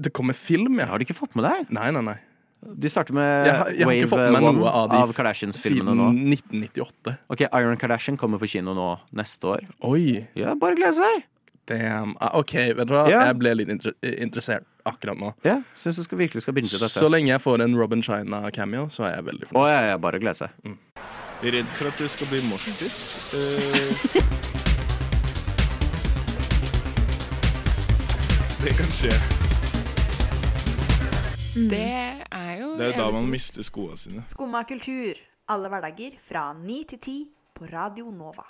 det 0.00 0.12
kommer 0.16 0.34
film, 0.36 0.78
ja. 0.80 0.86
Har 0.88 0.98
du 1.00 1.04
ikke 1.06 1.16
fått 1.16 1.36
med 1.36 1.44
deg? 1.44 1.70
Nei, 1.76 1.90
nei, 1.94 2.02
nei. 2.04 2.16
De 2.58 2.90
starter 2.90 3.14
med 3.14 3.46
Jeg, 3.46 3.54
har- 3.54 3.68
jeg 3.70 3.84
har 3.86 3.92
Wave 4.18 4.32
med 4.34 4.42
One 4.48 4.70
av 4.72 4.94
av 4.98 5.12
Kardashians-filmene 5.14 5.94
nå. 5.94 6.08
1998. 6.34 7.12
Ok, 7.30 7.44
Iron 7.46 7.76
Kardashian 7.78 8.16
kommer 8.18 8.40
på 8.42 8.48
kino 8.50 8.74
nå 8.74 8.88
neste 9.14 9.46
år. 9.52 9.68
Oi, 9.86 10.26
Ja, 10.34 10.56
bare 10.58 10.74
glede 10.74 10.96
seg. 10.98 11.22
Damn. 11.68 12.14
Ah, 12.20 12.32
OK, 12.40 12.54
vet 12.78 12.88
du 12.88 12.94
hva? 12.96 13.04
Ja. 13.12 13.22
Jeg 13.28 13.38
ble 13.42 13.52
litt 13.60 13.68
inter 13.72 13.92
interessert 14.08 14.64
akkurat 14.88 15.18
nå. 15.20 15.34
Ja, 15.44 15.58
Syns 15.76 15.98
du 16.00 16.02
skal 16.06 16.18
virkelig 16.22 16.42
skal 16.46 16.56
binge 16.56 16.72
dette. 16.72 16.88
Så 16.88 17.08
lenge 17.12 17.28
jeg 17.34 17.42
får 17.44 17.60
en 17.66 17.76
Robin 17.76 18.02
China-cameo, 18.02 18.88
så 18.92 19.04
er 19.10 19.18
jeg 19.18 19.26
veldig 19.28 19.48
Å 19.48 19.52
fornøyd. 19.52 19.72
ja, 19.74 19.80
ja, 19.92 19.98
bare 20.00 20.18
glede 20.22 20.40
seg. 20.40 20.50
Redd 21.44 21.68
for 21.78 21.92
at 21.92 22.00
det 22.02 22.08
skal 22.10 22.26
bli 22.32 22.40
morsomt. 22.48 22.82
Eh, 22.82 22.88
det 28.64 28.72
kan 28.78 28.90
skje. 28.92 29.12
Det 31.58 31.82
er 32.30 32.52
jo 32.60 32.72
Det 32.78 32.86
er 32.86 32.92
jo 32.92 32.98
da 32.98 33.10
man 33.14 33.28
mister 33.30 33.62
skoene 33.66 33.96
sine. 33.98 34.22
Skumma 34.30 34.64
kultur. 34.68 35.18
Alle 35.48 35.70
hverdager 35.72 36.18
fra 36.20 36.52
ni 36.58 36.82
til 36.84 36.98
ti 37.02 37.18
på 37.56 37.66
Radio 37.72 38.10
Nova. 38.14 38.44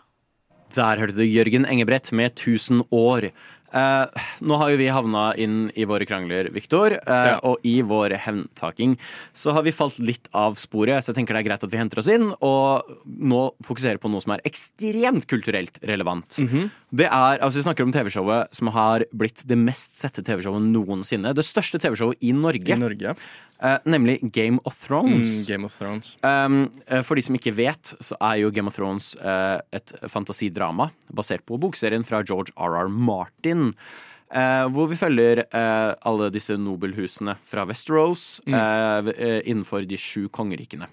Der 0.77 1.01
hørte 1.01 1.17
du 1.17 1.25
Jørgen 1.25 1.65
Engebrett 1.65 2.11
med 2.13 2.35
1000 2.35 2.85
år. 2.93 3.31
Eh, 3.69 4.25
nå 4.41 4.57
har 4.57 4.71
jo 4.73 4.79
vi 4.81 4.87
havna 4.89 5.23
inn 5.37 5.57
i 5.77 5.85
våre 5.89 6.07
krangler, 6.09 6.49
Viktor, 6.55 6.95
eh, 6.97 7.35
og 7.45 7.61
i 7.69 7.83
vår 7.85 8.15
hevntaking 8.25 8.95
så 9.37 9.53
har 9.53 9.67
vi 9.67 9.75
falt 9.77 9.99
litt 10.01 10.31
av 10.33 10.57
sporet, 10.61 11.05
så 11.05 11.13
jeg 11.13 11.19
tenker 11.19 11.37
det 11.37 11.43
er 11.43 11.49
greit 11.51 11.67
at 11.67 11.73
vi 11.73 11.81
henter 11.81 12.01
oss 12.01 12.09
inn 12.13 12.31
og 12.41 12.89
nå 13.05 13.43
fokuserer 13.69 14.01
på 14.01 14.09
noe 14.09 14.25
som 14.25 14.33
er 14.37 14.45
ekstremt 14.49 15.29
kulturelt 15.29 15.81
relevant. 15.89 16.41
Det 16.89 17.05
er, 17.05 17.43
altså 17.45 17.61
Vi 17.61 17.67
snakker 17.67 17.85
om 17.85 17.93
TV-showet 17.93 18.57
som 18.57 18.73
har 18.73 19.05
blitt 19.13 19.45
det 19.49 19.59
mest 19.61 20.01
sette 20.01 20.25
TV-showet 20.25 20.65
noensinne. 20.65 21.35
Det 21.37 21.45
største 21.45 21.81
TV-showet 21.83 22.25
i 22.25 22.33
Norge, 22.33 22.73
I 22.73 22.81
Norge. 22.81 23.19
Eh, 23.63 23.79
nemlig 23.85 24.33
Game 24.33 24.59
of 24.65 24.77
Thrones. 24.87 25.33
Mm, 25.41 25.47
Game 25.53 25.67
of 25.67 25.79
Thrones. 25.79 26.17
Um, 26.23 26.71
uh, 26.91 27.03
for 27.03 27.19
de 27.19 27.25
som 27.27 27.39
ikke 27.39 27.55
vet, 27.57 27.95
så 28.01 28.19
er 28.21 28.43
jo 28.43 28.53
Game 28.55 28.71
of 28.71 28.77
Thrones 28.77 29.15
uh, 29.23 29.59
et 29.75 29.95
fantasidrama 30.11 30.91
basert 31.15 31.47
på 31.49 31.59
bokserien 31.61 32.07
fra 32.07 32.23
George 32.23 32.55
R.R. 32.57 32.89
Martin. 32.89 33.73
hvor 34.29 34.91
vi 34.91 34.97
følger 35.01 35.41
alle 36.05 36.27
disse 36.29 36.53
nobelhusene 36.61 37.39
fra 37.49 37.63
Westeros 37.65 38.43
mm. 38.45 39.09
innenfor 39.49 39.87
de 39.89 39.97
sju 39.97 40.27
kongerikene. 40.29 40.85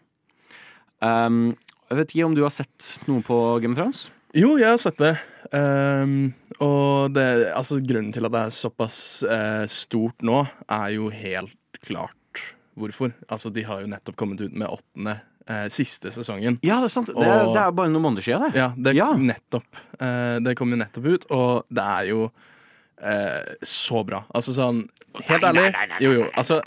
Um, 1.03 1.57
jeg 1.89 1.97
vet 1.99 2.13
ikke 2.15 2.29
om 2.29 2.37
du 2.37 2.45
har 2.45 2.53
sett 2.55 2.93
noe 3.09 3.19
på 3.27 3.59
Game 3.59 3.75
of 3.75 3.81
Thrones? 3.81 4.05
Jo, 4.31 4.53
jeg 4.55 4.71
har 4.71 4.79
sett 4.79 5.03
det. 5.03 5.17
Um, 5.51 6.31
og 6.63 7.11
det, 7.11 7.27
altså, 7.51 7.81
grunnen 7.83 8.15
til 8.15 8.23
at 8.23 8.37
det 8.37 8.45
er 8.45 8.55
såpass 8.55 9.01
stort 9.67 10.23
nå, 10.23 10.45
er 10.71 10.95
jo 10.95 11.11
helt 11.11 11.83
klart 11.83 12.15
hvorfor. 12.77 13.13
Altså, 13.31 13.51
de 13.53 13.63
har 13.63 13.81
jo 13.81 13.87
nettopp 13.87 14.15
kommet 14.19 14.41
ut 14.41 14.53
med 14.53 14.67
åttende 14.67 15.19
eh, 15.47 15.67
siste 15.69 16.09
sesongen. 16.11 16.57
Ja, 16.65 16.79
det 16.81 16.89
er 16.89 16.93
sant. 16.95 17.07
Det, 17.07 17.15
er- 17.21 17.45
Og- 17.45 17.53
det 17.53 17.61
er 17.61 17.71
bare 17.71 17.89
noen 17.93 18.01
måneder 18.07 18.23
siden, 18.25 18.41
det. 18.51 18.55
Ja, 18.59 18.69
det 18.77 18.95
Ja. 18.95 19.11
nettopp. 19.13 19.65
Eh, 19.99 20.39
det 20.39 20.55
kom 20.57 20.71
jo 20.71 20.77
nettopp 20.77 21.05
ut, 21.05 21.25
og 21.31 21.65
det 21.71 21.83
er 21.83 22.03
jo 22.09 22.31
eh, 23.01 23.43
så 23.61 24.03
bra. 24.07 24.23
Altså 24.33 24.53
sånn 24.55 24.87
Helt 25.27 25.43
ærlig 25.43 25.73
Jo, 26.01 26.11
jo. 26.13 26.29
Altså, 26.35 26.61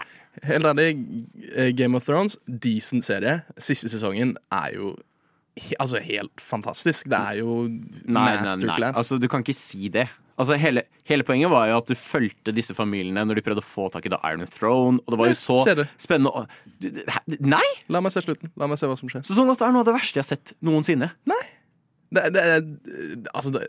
helt 0.45 0.65
ærlig, 0.65 0.89
eh, 1.57 1.71
Game 1.73 1.97
of 1.97 2.05
Thrones, 2.05 2.37
decent 2.47 3.03
serie. 3.05 3.43
Siste 3.59 3.89
sesongen 3.89 4.37
er 4.53 4.75
jo 4.75 4.95
he, 5.57 5.75
altså 5.81 5.99
helt 6.01 6.37
fantastisk. 6.41 7.09
Det 7.09 7.19
er 7.19 7.39
jo 7.41 7.65
Nei, 8.05 8.37
nei, 8.45 8.57
nei. 8.57 8.93
Altså, 8.93 9.19
du 9.19 9.27
kan 9.29 9.43
ikke 9.43 9.55
si 9.57 9.89
det. 9.89 10.07
Altså, 10.39 10.55
hele, 10.61 10.85
hele 11.09 11.25
poenget 11.27 11.51
var 11.51 11.67
jo 11.67 11.79
at 11.81 11.89
du 11.91 11.97
fulgte 11.99 12.53
disse 12.55 12.75
familiene 12.77 13.25
når 13.27 13.41
de 13.41 13.43
prøvde 13.43 13.63
å 13.65 13.67
få 13.67 13.89
tak 13.91 14.07
i 14.07 14.13
The 14.13 14.21
Iron 14.29 14.47
Throne. 14.55 15.01
Og 15.03 15.15
det 15.15 15.19
var 15.19 15.33
jo 15.33 15.39
så 15.39 15.57
spennende 15.99 16.45
det-? 16.79 17.41
Nei! 17.43 17.65
La 17.91 17.99
meg 18.05 18.15
se 18.15 18.23
slutten. 18.23 18.53
La 18.61 18.69
meg 18.71 18.79
se 18.79 18.87
hva 18.87 18.95
som 19.01 19.11
skjer. 19.11 19.25
Så 19.27 19.35
sånn 19.35 19.51
at 19.51 19.59
det 19.59 19.67
er 19.67 19.75
noe 19.75 19.83
av 19.83 19.91
det 19.91 19.97
verste 19.99 20.21
jeg 20.21 20.25
har 20.27 20.31
sett 20.31 20.55
noensinne. 20.65 21.11
Det, 22.15 22.23
det, 22.33 22.45
er- 22.55 23.27
altså 23.37 23.51
det, 23.57 23.67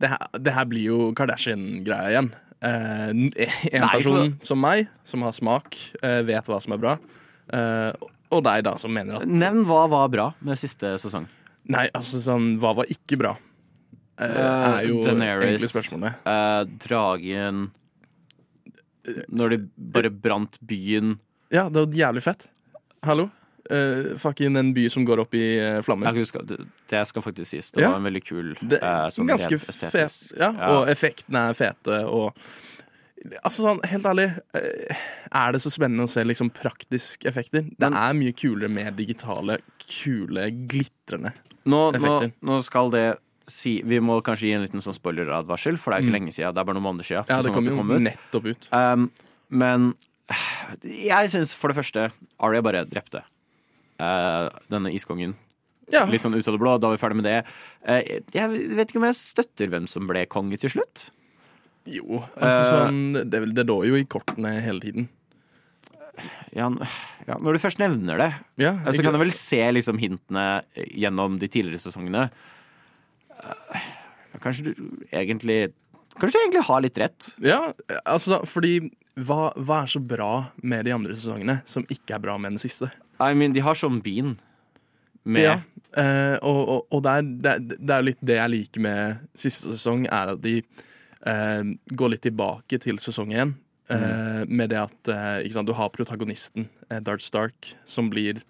det, 0.00 0.08
her, 0.14 0.22
det 0.38 0.54
her 0.56 0.68
blir 0.70 0.86
jo 0.88 0.98
Kardashian-greia 1.18 2.12
igjen. 2.14 2.30
Eh, 2.64 3.10
en 3.10 3.24
Nei, 3.28 3.90
person 3.92 4.36
som 4.44 4.60
meg, 4.62 4.86
som 5.04 5.24
har 5.26 5.34
smak, 5.36 5.76
eh, 6.00 6.20
vet 6.24 6.46
hva 6.48 6.60
som 6.64 6.76
er 6.76 6.80
bra. 6.80 6.94
Eh, 7.52 7.90
og 8.32 8.44
deg, 8.46 8.62
da, 8.66 8.76
som 8.80 8.94
mener 8.94 9.18
at 9.20 9.28
Nevn 9.28 9.66
hva 9.68 9.82
var 9.92 10.08
bra 10.10 10.30
med 10.46 10.58
siste 10.58 10.94
sesong. 11.02 11.26
Nei, 11.70 11.86
altså 11.96 12.18
sånn 12.20 12.54
Hva 12.60 12.74
var 12.76 12.88
ikke 12.92 13.16
bra? 13.20 13.34
Eh, 14.18 14.78
er 14.78 14.82
jo 14.88 15.00
Daenerys, 15.02 15.44
egentlig 15.48 15.70
spørsmålet. 15.72 16.14
eh, 16.24 16.64
dragen 16.86 17.70
Når 19.28 19.50
de 19.50 19.58
bare 19.76 20.10
brant 20.10 20.58
byen. 20.64 21.18
Ja, 21.52 21.68
det 21.68 21.82
var 21.82 21.92
jævlig 21.98 22.22
fett. 22.24 22.46
Hallo? 23.04 23.30
Uh, 23.70 24.18
fucking 24.20 24.56
en 24.60 24.74
by 24.76 24.88
som 24.92 25.06
går 25.08 25.22
opp 25.22 25.34
i 25.34 25.58
uh, 25.60 25.78
flammer. 25.82 26.12
Det, 26.12 27.06
skal 27.08 27.22
faktisk 27.24 27.48
sies. 27.50 27.70
Det 27.72 27.80
Ja. 27.82 27.90
var 27.90 27.96
en 27.96 28.04
veldig 28.04 28.24
kul 28.24 28.50
Det 28.60 28.80
uh, 28.82 29.08
sånn 29.08 29.26
ganske 29.26 29.56
fet, 29.58 30.36
ja, 30.36 30.50
Ja. 30.52 30.68
og 30.76 30.88
effektene 30.92 31.48
er 31.50 31.54
fete, 31.54 32.04
og 32.06 32.34
Altså 33.42 33.62
sånn, 33.64 33.78
Helt 33.88 34.04
ærlig, 34.04 34.26
eh, 34.52 34.96
er 35.32 35.52
det 35.52 35.62
så 35.62 35.70
spennende 35.72 36.04
å 36.04 36.10
se 36.12 36.20
liksom 36.24 36.50
praktiske 36.52 37.24
effekter? 37.24 37.62
Det 37.62 37.78
Men- 37.80 37.94
er 37.94 38.12
mye 38.12 38.34
kulere 38.36 38.68
med 38.68 38.96
digitale, 38.96 39.58
kule, 39.80 40.50
glitrende 40.68 41.32
Nå, 41.64 41.92
nå, 41.96 42.32
nå 42.42 42.62
skal 42.62 42.90
det 42.90 43.16
si 43.50 43.82
Vi 43.84 43.98
må 44.00 44.20
kanskje 44.24 44.48
gi 44.48 44.52
en 44.56 44.62
liten 44.64 44.80
sånn 44.80 44.96
spoileradvarsel, 44.96 45.76
for 45.78 45.90
det 45.92 45.98
er 45.98 46.02
ikke 46.06 46.12
Mm. 46.14 46.18
lenge 46.20 46.32
siden. 46.34 46.54
Det 46.54 46.60
er 46.60 46.64
bare 46.64 46.74
noen 46.78 46.88
måneder 46.88 47.04
siden. 47.04 47.24
Ja, 47.28 47.36
det 47.42 47.44
sesongen 47.44 47.54
kom 47.54 47.64
jo 47.66 47.76
kom 47.76 47.90
ut. 47.90 48.02
nettopp 48.02 48.46
ut. 48.46 48.68
Um, 48.72 49.10
men 49.50 49.94
jeg 50.82 51.30
syns 51.30 51.54
for 51.54 51.68
det 51.68 51.76
første 51.76 52.10
Arya 52.40 52.62
bare 52.62 52.84
drepte 52.88 53.22
uh, 54.00 54.48
denne 54.70 54.92
iskongen. 54.94 55.34
Ja. 55.92 56.06
Litt 56.08 56.22
sånn 56.24 56.34
ut 56.34 56.46
av 56.48 56.54
det 56.56 56.60
blå. 56.62 56.78
Da 56.80 56.88
var 56.88 56.96
vi 56.96 57.02
ferdig 57.02 57.18
med 57.20 57.24
det. 57.28 57.44
Uh, 57.86 58.22
jeg 58.32 58.48
vet 58.76 58.88
ikke 58.88 59.02
om 59.02 59.08
jeg 59.10 59.18
støtter 59.20 59.68
hvem 59.68 59.86
som 59.88 60.06
ble 60.08 60.24
konge 60.26 60.56
til 60.58 60.70
slutt. 60.70 61.10
Jo, 61.86 62.22
altså 62.40 62.62
Eh, 62.64 62.70
sånn 62.72 63.28
Det, 63.30 63.42
det 63.54 63.66
lå 63.68 63.82
jo 63.84 63.94
i 64.00 64.04
kortene 64.08 64.54
hele 64.64 64.80
tiden. 64.80 65.08
Ja, 66.54 66.70
ja, 67.26 67.34
når 67.42 67.56
du 67.56 67.58
først 67.58 67.80
nevner 67.82 68.16
det, 68.16 68.28
Ja, 68.62 68.72
så 68.86 69.02
kan 69.02 69.12
jeg 69.12 69.20
vel 69.20 69.32
se 69.34 69.58
liksom 69.74 69.98
hintene 69.98 70.62
gjennom 70.94 71.38
de 71.40 71.48
tidligere 71.50 71.82
sesongene. 71.82 72.28
Eh, 73.74 73.90
Kanskje 74.42 74.64
du 74.72 74.72
egentlig 75.14 75.72
Kanskje 76.18 76.38
du 76.38 76.42
egentlig 76.44 76.64
har 76.68 76.82
litt 76.84 76.98
rett. 77.00 77.28
Ja, 77.42 77.60
altså 78.06 78.40
fordi 78.46 78.76
hva, 79.18 79.48
hva 79.58 79.80
er 79.82 79.90
så 79.90 79.98
bra 80.02 80.28
med 80.62 80.84
de 80.86 80.92
andre 80.94 81.14
sesongene 81.14 81.56
som 81.70 81.86
ikke 81.90 82.14
er 82.16 82.22
bra 82.22 82.36
med 82.38 82.54
den 82.54 82.62
siste? 82.62 82.90
I 83.22 83.32
mean, 83.34 83.54
de 83.54 83.62
har 83.66 83.74
sånn 83.78 84.00
Bean 84.02 84.36
med 85.24 85.42
Ja, 85.46 85.56
eh, 85.98 86.36
og, 86.42 86.60
og, 86.68 86.80
og 86.94 87.02
det, 87.06 87.10
er, 87.18 87.28
det, 87.42 87.52
er, 87.56 87.82
det 87.90 87.98
litt 88.04 88.22
det 88.26 88.38
jeg 88.38 88.52
liker 88.54 88.84
med 88.86 89.22
siste 89.38 89.72
sesong, 89.74 90.06
er 90.06 90.34
at 90.34 90.42
de 90.44 90.56
eh, 90.60 91.62
går 91.94 92.14
litt 92.14 92.24
tilbake 92.26 92.78
til 92.84 92.98
sesong 93.02 93.32
én. 93.34 93.54
eh, 93.90 94.42
Med 94.46 94.70
det 94.74 94.82
at 94.84 95.10
eh, 95.14 95.50
sant, 95.54 95.66
du 95.70 95.74
har 95.78 95.90
protagonisten, 95.94 96.68
eh, 96.90 97.00
Dart 97.02 97.22
Stark, 97.26 97.74
som 97.86 98.10
blir 98.12 98.42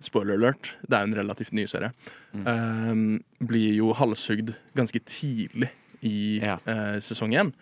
Spoiler 0.00 0.38
alert, 0.38 0.74
det 0.88 0.96
er 0.96 1.04
jo 1.04 1.10
en 1.12 1.18
relativt 1.18 1.52
ny 1.52 1.66
serie. 1.68 1.92
eh, 2.32 3.44
blir 3.44 3.74
jo 3.76 3.92
halshugd 3.92 4.54
ganske 4.74 5.00
tidlig 5.04 5.68
i 6.02 6.40
Ja. 6.40 6.56
uh, 6.66 6.96
sesong 7.00 7.34
én. 7.36 7.52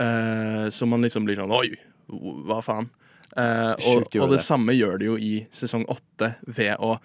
Uh, 0.00 0.70
så 0.70 0.86
man 0.86 1.02
liksom 1.02 1.24
blir 1.26 1.36
sånn 1.36 1.50
Oi, 1.50 1.74
hva 2.46 2.60
faen? 2.62 2.88
Eh, 3.36 3.74
og, 3.86 4.08
og 4.18 4.30
det 4.30 4.38
det. 4.40 4.42
samme 4.42 4.74
gjør 4.74 4.96
det 4.98 5.06
jo 5.06 5.16
i 5.18 5.46
sesong 5.54 5.84
åtte 5.86 6.32
ved 6.46 6.76
å 6.82 6.96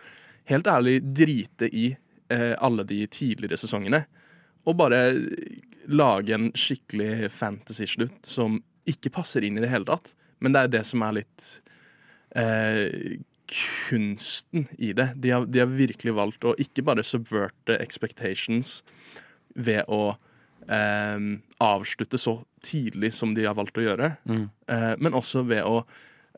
helt 0.50 0.66
ærlig 0.66 0.96
drite 1.14 1.70
i 1.70 1.96
eh, 2.34 2.56
alle 2.58 2.84
de 2.84 3.04
tidligere 3.06 3.60
sesongene. 3.62 4.06
Og 4.66 4.74
bare 4.80 5.04
lage 5.86 6.34
en 6.34 6.48
skikkelig 6.58 7.30
fantasy-slutt 7.30 8.26
som 8.26 8.58
ikke 8.90 9.14
passer 9.14 9.46
inn 9.46 9.58
i 9.60 9.62
det 9.62 9.70
hele 9.70 9.86
tatt. 9.86 10.16
Men 10.42 10.54
det 10.56 10.64
er 10.64 10.74
det 10.80 10.84
som 10.90 11.04
er 11.06 11.20
litt 11.20 11.46
eh, 12.36 13.20
kunsten 13.86 14.68
i 14.78 14.92
det. 14.98 15.12
De 15.22 15.32
har, 15.36 15.46
de 15.46 15.62
har 15.62 15.70
virkelig 15.72 16.14
valgt 16.18 16.46
å 16.48 16.56
ikke 16.62 16.84
bare 16.88 17.04
subverte 17.06 17.78
expectations 17.84 18.80
ved 19.56 19.86
å 19.88 20.16
eh, 20.68 21.20
avslutte 21.64 22.18
så 22.22 22.40
tidlig 22.66 23.14
som 23.14 23.36
de 23.38 23.46
har 23.46 23.56
valgt 23.58 23.78
å 23.78 23.86
gjøre, 23.86 24.16
Mm. 24.26 24.50
eh, 24.68 24.96
men 25.00 25.14
også 25.14 25.46
ved 25.48 25.64
å 25.64 25.84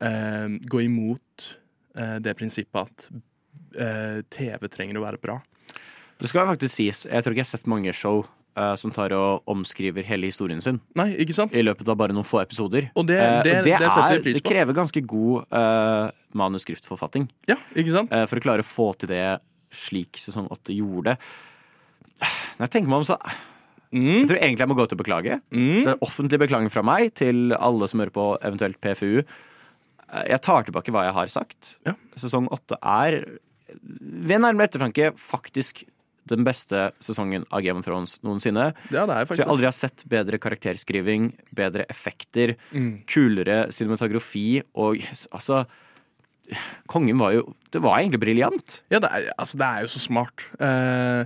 eh, 0.02 0.48
gå 0.68 0.82
imot 0.86 1.48
eh, 1.96 2.18
det 2.20 2.36
prinsippet 2.38 2.84
at 2.84 3.08
eh, 3.80 4.22
TV 4.30 4.68
trenger 4.70 5.00
å 5.00 5.06
være 5.06 5.22
bra. 5.24 5.40
Det 6.20 6.30
skal 6.32 6.48
faktisk 6.50 6.76
sies, 6.76 7.06
jeg 7.06 7.24
tror 7.24 7.34
ikke 7.36 7.44
jeg 7.44 7.48
har 7.48 7.58
sett 7.58 7.68
mange 7.70 7.94
show 7.94 8.24
eh, 8.58 8.74
som 8.82 8.92
tar 8.96 9.14
og 9.16 9.44
omskriver 9.54 10.04
hele 10.08 10.28
historien 10.32 10.62
sin 10.64 10.80
Nei, 10.98 11.12
ikke 11.24 11.36
sant? 11.38 11.54
i 11.56 11.64
løpet 11.64 11.88
av 11.94 11.98
bare 12.00 12.16
noen 12.18 12.26
få 12.28 12.42
episoder. 12.44 12.90
Og 12.98 13.08
det, 13.10 13.20
Eh, 13.22 13.44
det, 13.46 13.58
og 13.60 13.68
det, 13.68 13.76
det 13.78 13.92
er, 13.92 14.24
det 14.34 14.44
krever 14.46 14.74
ganske 14.78 15.02
god 15.08 15.46
uh, 15.54 16.10
manuskriptforfatting 16.38 17.30
Ja, 17.50 17.58
ikke 17.76 17.94
sant? 17.96 18.12
for 18.30 18.40
å 18.42 18.44
klare 18.50 18.66
å 18.66 18.68
få 18.68 18.92
til 19.00 19.14
det 19.14 19.24
slik 19.74 20.18
sesong 20.22 20.48
åtte 20.54 20.74
gjorde. 20.76 21.18
Når 22.58 22.66
jeg 22.66 22.74
tenker 22.78 22.90
meg 22.92 23.04
om, 23.04 23.08
så 23.14 23.20
Jeg 23.26 24.02
Mm, 24.04 24.26
tror 24.28 24.36
egentlig 24.42 24.60
jeg 24.66 24.68
må 24.68 24.76
gå 24.76 24.84
til 24.92 24.98
å 24.98 25.00
beklage. 25.00 25.36
mm. 25.48 25.84
Det 25.86 25.92
er 25.94 26.02
offentlig 26.04 26.40
beklaging 26.42 26.70
fra 26.74 26.82
meg 26.84 27.14
til 27.16 27.54
alle 27.56 27.88
som 27.88 28.02
hører 28.02 28.12
på 28.12 28.26
eventuelt 28.44 28.82
PFU. 28.84 29.22
Jeg 30.28 30.42
tar 30.44 30.66
tilbake 30.68 30.92
hva 30.92 31.06
jeg 31.06 31.14
har 31.16 31.28
sagt. 31.32 31.70
Ja. 31.88 31.94
Sesong 32.20 32.50
åtte 32.52 32.76
er 32.84 33.40
ved 33.72 34.42
nærmere 34.44 34.68
ettertanke 34.68 35.14
faktisk 35.16 35.86
den 36.30 36.44
beste 36.48 36.92
sesongen 37.04 37.46
av 37.52 37.62
Game 37.66 37.80
of 37.82 37.86
Thrones 37.88 38.18
noensinne. 38.26 38.70
Ja, 38.92 39.06
det 39.10 39.16
er 39.18 39.26
faktisk 39.26 39.42
Så 39.42 39.46
jeg 39.46 39.52
aldri 39.54 39.70
har 39.70 39.76
sett 39.78 40.06
bedre 40.12 40.40
karakterskriving, 40.44 41.32
bedre 41.56 41.86
effekter, 41.90 42.56
Mm. 42.74 43.04
kulere 43.08 43.68
cinematografi 43.72 44.62
og 44.76 44.98
altså 45.32 45.66
Kongen 46.88 47.18
var 47.20 47.34
jo 47.36 47.42
Det 47.72 47.82
var 47.84 48.00
egentlig 48.00 48.22
briljant. 48.22 48.82
Ja, 48.90 49.00
det 49.04 49.10
er, 49.12 49.26
altså, 49.38 49.58
det 49.60 49.68
er 49.68 49.82
jo 49.84 49.88
så 49.92 50.00
smart. 50.00 50.46
Uh, 50.62 51.26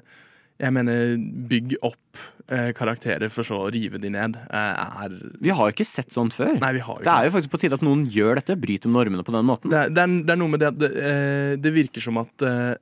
jeg 0.62 0.74
mener, 0.74 1.16
bygg 1.50 1.76
opp 1.82 2.20
eh, 2.52 2.70
karakterer 2.78 3.32
for 3.34 3.42
så 3.48 3.58
å 3.66 3.70
rive 3.74 3.98
de 3.98 4.12
ned, 4.14 4.36
eh, 4.38 4.82
er 5.06 5.16
Vi 5.42 5.50
har 5.50 5.70
jo 5.70 5.74
ikke 5.74 5.88
sett 5.90 6.14
sånt 6.14 6.36
før. 6.38 6.52
Nei, 6.62 6.74
vi 6.78 6.84
har 6.86 7.00
jo 7.00 7.02
Det 7.02 7.08
ikke 7.08 7.16
er 7.18 7.26
jo 7.26 7.34
faktisk 7.34 7.54
på 7.56 7.60
tide 7.64 7.78
at 7.80 7.86
noen 7.86 8.04
gjør 8.14 8.36
dette, 8.38 8.58
bryter 8.62 8.92
normene 8.94 9.26
på 9.26 9.34
den 9.34 9.48
måten. 9.48 9.72
det. 9.74 9.80
Er, 9.80 9.90
det, 9.90 10.04
er, 10.06 10.14
det 10.28 10.36
er 10.36 10.38
noe 10.42 10.54
med 10.54 10.62
det 10.62 10.70
at 10.70 10.78
det, 10.78 10.92
eh, 11.02 11.56
det 11.58 11.74
virker 11.74 12.06
som 12.06 12.20
at 12.22 12.46
eh, 12.46 12.76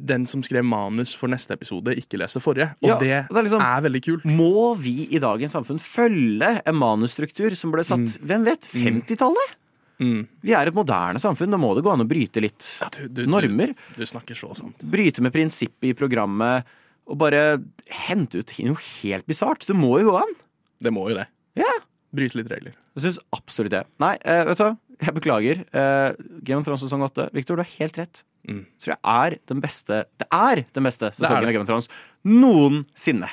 den 0.00 0.26
som 0.30 0.42
skrev 0.42 0.64
manus 0.66 1.14
for 1.16 1.28
neste 1.32 1.54
episode, 1.56 1.94
ikke 2.00 2.18
leste 2.20 2.40
forrige. 2.42 2.70
Og 2.82 2.88
Ja, 2.88 2.98
det, 2.98 3.10
det 3.28 3.36
er 3.36 3.46
liksom- 3.48 3.62
er 3.64 3.82
veldig 3.84 4.02
kult. 4.04 4.24
Må 4.24 4.76
vi 4.78 5.08
i 5.14 5.18
dagens 5.22 5.52
samfunn 5.52 5.80
følge 5.82 6.62
en 6.64 6.74
manusstruktur 6.78 7.54
som 7.56 7.70
ble 7.74 7.84
satt 7.84 8.18
hvem 8.24 8.44
vet, 8.44 8.68
50-tallet? 8.72 9.54
Mm. 10.00 10.26
Vi 10.42 10.52
er 10.52 10.66
et 10.66 10.74
moderne 10.74 11.20
samfunn, 11.22 11.50
da 11.54 11.56
må 11.60 11.74
det 11.76 11.84
gå 11.86 11.92
an 11.92 12.02
å 12.02 12.08
bryte 12.08 12.40
litt 12.42 12.66
Ja, 12.80 12.88
du, 12.90 13.06
du, 13.08 13.26
normer. 13.30 13.74
Du, 13.94 14.00
du 14.02 14.06
snakker 14.10 14.34
så 14.34 14.50
sant. 14.58 14.78
Bryte 14.82 15.22
med 15.22 15.32
prinsippet 15.32 15.92
i 15.92 15.94
programmet 15.94 16.64
og 17.06 17.18
bare 17.20 17.62
hente 18.08 18.40
ut 18.40 18.52
noe 18.64 18.80
helt 19.02 19.26
bisart. 19.26 19.66
Det 19.68 19.76
må 19.76 20.00
jo 20.00 20.10
gå 20.10 20.16
an. 20.22 20.34
Det 20.82 20.92
må 20.92 21.08
jo 21.10 21.18
det. 21.20 21.28
Ja. 21.60 21.70
Bryte 22.14 22.38
litt 22.38 22.50
regler. 22.52 22.74
Jeg 22.94 23.06
syns 23.06 23.20
absolutt 23.34 23.74
det. 23.74 23.84
Nei, 24.02 24.14
eh, 24.22 24.44
vet 24.48 24.60
du 24.60 24.64
hva? 24.64 24.74
Jeg 25.02 25.14
beklager. 25.16 25.64
Eh, 25.74 26.14
Game 26.46 26.60
of 26.60 26.66
Thrones 26.66 26.84
sesong 26.84 27.02
åtte. 27.02 27.28
Victor, 27.34 27.58
du 27.58 27.64
har 27.64 27.72
helt 27.80 27.98
rett. 27.98 28.24
Mm. 28.48 28.66
Så 28.78 28.92
det 28.92 28.98
er 29.02 29.38
den 29.48 29.62
beste 29.64 30.04
Det 30.20 30.26
er 30.28 30.66
den 30.76 30.84
beste 30.84 31.08
sesongen 31.16 31.48
av 31.48 31.52
Game 31.54 31.64
of 31.64 31.70
Thrones 31.70 31.88
noensinne. 32.24 33.30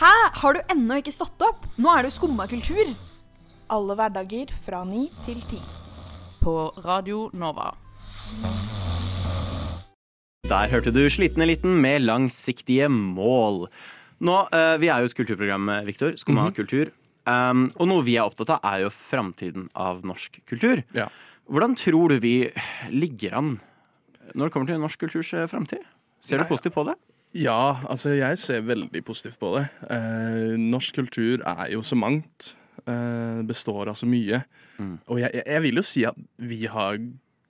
Hæ? 0.00 0.14
Har 0.40 0.56
du 0.56 0.60
ennå 0.72 0.96
ikke 1.00 1.12
stått 1.12 1.44
opp? 1.44 1.66
Nå 1.76 1.92
er 1.92 2.02
det 2.02 2.12
jo 2.12 2.16
skumma 2.22 2.48
kultur. 2.48 2.94
Alle 3.70 3.96
hverdager 4.00 4.50
fra 4.64 4.82
ni 4.88 5.10
til 5.26 5.44
ti. 5.50 5.60
På 6.40 6.72
Radio 6.84 7.28
Nova. 7.36 7.74
Der 10.50 10.66
hørte 10.72 10.90
du 10.92 11.04
Sliten 11.12 11.42
eliten 11.44 11.76
med 11.82 12.02
langsiktige 12.02 12.88
mål. 12.90 13.68
Nå, 14.20 14.36
eh, 14.52 14.76
Vi 14.78 14.88
er 14.88 14.98
jo 15.00 15.04
et 15.10 15.14
kulturprogram, 15.14 15.70
Viktor. 15.86 16.16
Skumma 16.16 16.48
Mhm. 16.50 16.54
kultur. 16.54 16.90
Um, 17.26 17.70
og 17.78 17.86
noe 17.86 18.02
vi 18.02 18.16
er 18.16 18.22
opptatt 18.24 18.50
av, 18.50 18.60
er 18.64 18.80
jo 18.82 18.88
framtiden 18.90 19.68
av 19.76 20.02
norsk 20.02 20.40
kultur. 20.46 20.82
Ja. 20.94 21.08
Hvordan 21.48 21.76
tror 21.76 22.08
du 22.08 22.18
vi 22.18 22.50
ligger 22.90 23.34
an 23.36 23.60
når 24.34 24.46
det 24.46 24.52
kommer 24.52 24.66
til 24.66 24.78
norsk 24.80 24.98
kulturs 24.98 25.32
eh, 25.34 25.46
framtid? 25.46 25.84
Ser 26.20 26.38
du 26.38 26.44
positivt 26.44 26.74
på 26.74 26.84
det? 26.86 26.94
Ja, 27.34 27.74
altså 27.88 28.16
jeg 28.18 28.38
ser 28.38 28.62
veldig 28.62 29.04
positivt 29.04 29.38
på 29.38 29.58
det. 29.58 29.70
Eh, 29.90 30.56
norsk 30.56 30.94
kultur 30.94 31.42
er 31.46 31.70
jo 31.70 31.80
så 31.82 31.94
mangt. 31.96 32.54
Eh, 32.86 33.42
består 33.42 33.88
av 33.88 33.94
så 33.94 34.06
mye. 34.06 34.44
Mm. 34.78 34.98
Og 35.08 35.18
jeg- 35.20 35.44
jeg 35.46 35.62
vil 35.62 35.74
jo 35.76 35.82
si 35.82 36.04
at 36.04 36.16
vi 36.38 36.66
har 36.66 36.96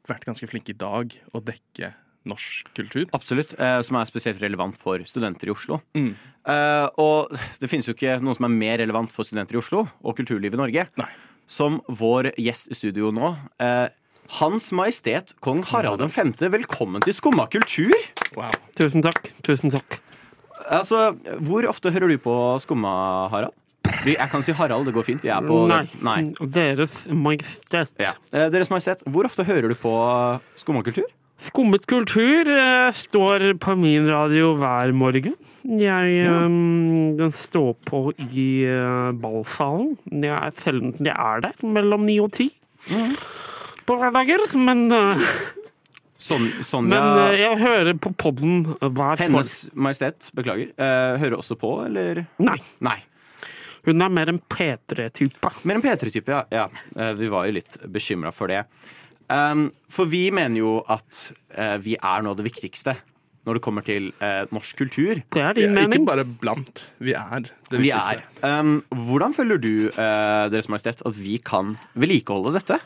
vært 0.07 0.25
ganske 0.27 0.49
flinke 0.49 0.71
i 0.71 0.73
dag 0.77 1.15
å 1.33 1.41
dekke 1.43 1.95
norsk 2.29 2.69
kultur. 2.77 3.07
Absolutt. 3.17 3.55
eh, 3.59 3.81
som 3.87 3.97
er 3.97 4.05
spesielt 4.11 4.41
relevant 4.43 4.77
for 4.77 4.99
studenter 5.09 5.49
i 5.49 5.55
Oslo. 5.55 5.81
Mm. 5.97 6.15
Eh, 6.47 6.89
og 7.01 7.33
det 7.61 7.69
finnes 7.71 7.87
jo 7.89 7.95
ikke 7.97 8.19
noe 8.25 8.35
som 8.37 8.45
er 8.49 8.55
mer 8.57 8.79
relevant 8.83 9.11
for 9.13 9.25
studenter 9.25 9.57
i 9.57 9.61
Oslo 9.63 9.87
og 10.03 10.17
kulturlivet 10.19 10.57
i 10.57 10.61
Norge 10.61 10.87
Nei. 11.01 11.09
som 11.47 11.81
vår 11.89 12.33
gjest 12.41 12.71
i 12.73 12.75
studio 12.79 13.11
nå. 13.13 13.33
eh, 13.61 13.89
Hans 14.41 14.69
Majestet 14.73 15.35
Kong 15.43 15.63
Harald 15.73 16.05
5., 16.07 16.37
velkommen 16.53 17.03
til 17.03 17.17
Skumma 17.17 17.49
kultur! 17.51 17.91
Wow. 18.37 18.53
Tusen 18.79 19.03
takk. 19.03 19.33
Tusen 19.43 19.73
takk. 19.75 19.99
Altså, 20.71 21.17
Hvor 21.43 21.67
ofte 21.67 21.91
hører 21.91 22.13
du 22.13 22.19
på 22.23 22.35
Skumma, 22.63 23.29
Harald? 23.33 23.57
Jeg 24.07 24.29
kan 24.31 24.41
si 24.45 24.53
Harald, 24.55 24.87
det 24.87 24.95
går 24.95 25.05
fint. 25.05 25.23
Vi 25.25 25.29
er 25.33 25.43
på 25.43 25.65
Nei. 25.69 25.83
Nei. 26.07 26.21
Deres 26.55 27.07
Majestet. 27.11 27.91
Ja. 27.99 28.13
Eh, 28.31 28.47
Deres 28.55 28.71
Majestet, 28.71 29.03
hvor 29.11 29.27
ofte 29.27 29.43
hører 29.45 29.73
du 29.73 29.75
på 29.75 29.93
Skumma 30.61 30.85
kultur? 30.87 31.09
Skummet 31.41 31.87
kultur 31.89 32.49
eh, 32.53 32.91
står 32.93 33.47
på 33.63 33.73
min 33.81 34.05
radio 34.11 34.53
hver 34.61 34.93
morgen. 34.93 35.37
Jeg 35.65 36.11
Ja. 36.21 36.35
eh, 36.45 37.17
Den 37.17 37.33
står 37.33 37.75
på 37.89 38.03
i 38.19 38.65
eh, 38.69 39.13
ballsalen. 39.17 39.97
Jeg 40.11 40.37
er 40.37 40.53
sjelden 40.53 40.95
jeg 41.01 41.17
er 41.17 41.41
der, 41.47 41.55
mellom 41.65 42.05
ni 42.07 42.19
og 42.21 42.33
ti. 42.37 42.51
På 43.89 43.97
hverdager, 43.99 44.45
men, 44.61 44.87
eh, 44.93 45.25
Son, 46.21 46.51
Sonja 46.61 47.01
men 47.01 47.33
eh, 47.33 47.39
jeg 47.41 47.59
hører 47.65 47.95
på 47.99 48.13
podden 48.21 48.65
hver 48.79 49.17
Hennes 49.19 49.71
Majestet, 49.75 50.31
beklager, 50.37 50.69
eh, 50.77 51.17
hører 51.23 51.39
også 51.41 51.57
på, 51.57 51.73
eller? 51.87 52.27
Nei. 52.39 52.59
Nei. 52.85 52.99
Hun 53.87 54.03
er 54.05 54.11
mer 54.13 54.29
en 54.29 54.39
P3-type. 54.53 55.51
Mer 55.65 55.79
en 55.81 55.83
P3-type, 55.83 56.29
ja. 56.29 56.45
ja. 56.53 56.67
Eh, 57.01 57.15
Vi 57.17 57.29
var 57.33 57.47
jo 57.49 57.57
litt 57.57 57.79
bekymra 57.89 58.31
for 58.37 58.53
det. 58.53 58.67
Um, 59.31 59.69
for 59.93 60.11
vi 60.11 60.25
mener 60.35 60.59
jo 60.59 60.73
at 60.91 61.31
eh, 61.55 61.77
vi 61.85 61.95
er 61.97 62.25
noe 62.25 62.35
av 62.35 62.41
det 62.41 62.49
viktigste 62.49 62.97
når 63.49 63.57
det 63.57 63.63
kommer 63.65 63.85
til 63.87 64.11
eh, 64.21 64.43
norsk 64.53 64.77
kultur. 64.83 65.21
Det 65.33 65.41
er 65.43 65.55
din 65.57 65.73
mening. 65.73 66.03
ikke 66.03 66.09
bare 66.11 66.25
blant, 66.43 66.83
vi 67.01 67.15
er 67.17 67.47
det 67.47 67.79
Vi 67.79 67.87
viktigste. 67.89 68.25
er. 68.45 68.59
Um, 68.61 68.75
hvordan 69.09 69.33
føler 69.35 69.57
du, 69.63 69.71
eh, 69.89 70.49
Deres 70.53 70.69
Majestet, 70.69 71.01
at 71.07 71.17
vi 71.17 71.39
kan 71.39 71.77
vedlikeholde 71.95 72.53
dette? 72.59 72.81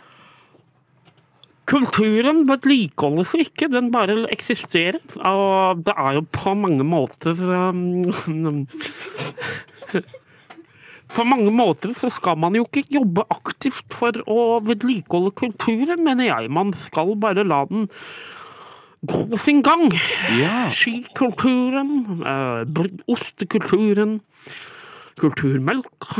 Kulturen 1.66 2.44
vedlikeholdes 2.48 3.32
ikke, 3.40 3.70
den 3.72 3.90
bare 3.90 4.26
eksisterer. 4.30 5.00
Og 5.24 5.80
det 5.86 5.94
er 5.96 6.20
jo 6.20 6.26
på 6.36 6.52
mange 6.60 6.84
måter 6.84 7.32
um, 7.72 8.68
På 11.14 11.24
mange 11.26 11.52
måter 11.54 11.92
så 11.96 12.10
skal 12.12 12.38
man 12.42 12.56
jo 12.58 12.64
ikke 12.66 12.84
jobbe 12.96 13.22
aktivt 13.30 13.94
for 13.94 14.16
å 14.30 14.58
vedlikeholde 14.66 15.34
kulturen, 15.38 16.02
mener 16.06 16.26
jeg. 16.26 16.50
Man 16.50 16.72
skal 16.88 17.14
bare 17.20 17.44
la 17.46 17.64
den 17.70 17.86
gå 19.04 19.38
sin 19.38 19.62
gang. 19.62 19.92
Ja. 20.38 20.66
Skikulturen, 20.72 22.22
eh, 22.24 22.90
ostekulturen, 23.06 24.20
kulturmelk. 25.20 26.10